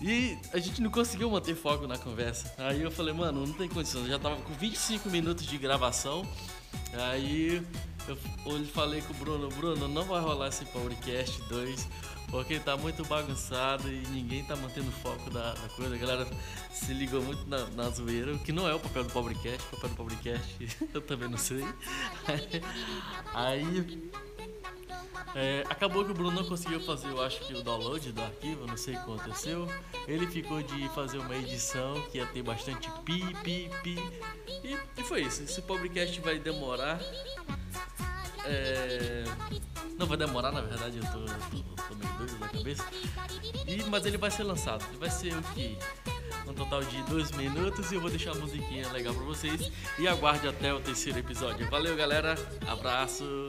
e 0.00 0.38
a 0.52 0.58
gente 0.58 0.82
não 0.82 0.90
conseguiu 0.90 1.30
manter 1.30 1.54
foco 1.54 1.86
na 1.86 1.96
conversa. 1.96 2.52
Aí 2.58 2.82
eu 2.82 2.90
falei, 2.90 3.14
mano, 3.14 3.46
não 3.46 3.54
tem 3.54 3.68
condição. 3.68 4.02
Eu 4.02 4.08
já 4.08 4.18
tava 4.18 4.36
com 4.36 4.52
25 4.54 5.08
minutos 5.08 5.46
de 5.46 5.56
gravação. 5.58 6.26
Aí 6.92 7.62
eu 8.08 8.16
falei 8.66 9.00
com 9.02 9.12
o 9.12 9.16
Bruno, 9.16 9.48
Bruno, 9.48 9.88
não 9.88 10.04
vai 10.04 10.20
rolar 10.20 10.48
esse 10.48 10.64
Powercast 10.66 11.42
2, 11.48 11.88
porque 12.30 12.60
tá 12.60 12.76
muito 12.76 13.04
bagunçado 13.04 13.88
e 13.88 13.98
ninguém 14.08 14.44
tá 14.44 14.54
mantendo 14.54 14.90
foco 14.92 15.28
da, 15.30 15.54
da 15.54 15.68
coisa. 15.70 15.94
A 15.94 15.98
galera 15.98 16.26
se 16.72 16.92
ligou 16.94 17.22
muito 17.22 17.44
na, 17.48 17.66
na 17.70 17.88
zoeira, 17.90 18.34
o 18.34 18.38
que 18.38 18.52
não 18.52 18.68
é 18.68 18.74
o 18.74 18.80
papel 18.80 19.04
do 19.04 19.12
Powercast, 19.12 19.62
o 19.72 19.76
papel 19.76 19.90
do 19.90 19.96
Powercast 19.96 20.56
eu 20.94 21.00
também 21.00 21.28
não 21.28 21.38
sei. 21.38 21.64
Aí 23.34 24.10
é, 25.34 25.64
acabou 25.68 26.04
que 26.04 26.10
o 26.10 26.14
Bruno 26.14 26.30
não 26.30 26.44
conseguiu 26.48 26.80
fazer, 26.80 27.08
eu 27.08 27.22
acho 27.22 27.40
que 27.40 27.52
o 27.54 27.62
download 27.62 28.10
do 28.12 28.22
arquivo, 28.22 28.66
não 28.66 28.76
sei 28.76 28.94
o 28.94 28.98
que 28.98 29.02
aconteceu. 29.02 29.68
Ele 30.08 30.26
ficou 30.26 30.62
de 30.62 30.88
fazer 30.90 31.18
uma 31.18 31.36
edição 31.36 32.00
que 32.10 32.18
ia 32.18 32.26
ter 32.26 32.42
bastante 32.42 32.90
pi, 33.04 33.34
pi, 33.42 33.70
pi. 33.82 33.98
E, 34.64 34.78
e 34.98 35.02
foi 35.04 35.22
isso. 35.22 35.42
Esse 35.42 35.60
podcast 35.62 36.18
vai 36.20 36.38
demorar. 36.38 37.00
É, 38.44 39.24
Não 39.98 40.06
vai 40.06 40.16
demorar, 40.16 40.52
na 40.52 40.60
verdade, 40.60 40.98
eu 40.98 41.04
tô, 41.04 41.18
tô- 41.24 41.82
tô 41.88 41.94
meio 41.96 42.12
doido 42.18 42.38
da 42.38 42.48
cabeça. 42.48 42.84
E, 43.66 43.82
mas 43.90 44.04
ele 44.06 44.16
vai 44.18 44.30
ser 44.30 44.44
lançado. 44.44 44.84
Ele 44.90 44.98
vai 44.98 45.10
ser 45.10 45.34
o 45.36 45.42
que? 45.42 45.76
Um 46.46 46.54
total 46.54 46.82
de 46.84 47.02
dois 47.04 47.30
minutos 47.32 47.90
e 47.90 47.96
eu 47.96 48.00
vou 48.00 48.08
deixar 48.10 48.30
a 48.30 48.34
musiquinha 48.36 48.88
legal 48.92 49.12
pra 49.14 49.24
vocês. 49.24 49.70
E 49.98 50.06
aguarde 50.06 50.46
até 50.46 50.72
o 50.72 50.80
terceiro 50.80 51.18
episódio. 51.18 51.68
Valeu, 51.70 51.96
galera. 51.96 52.36
Abraço. 52.68 53.48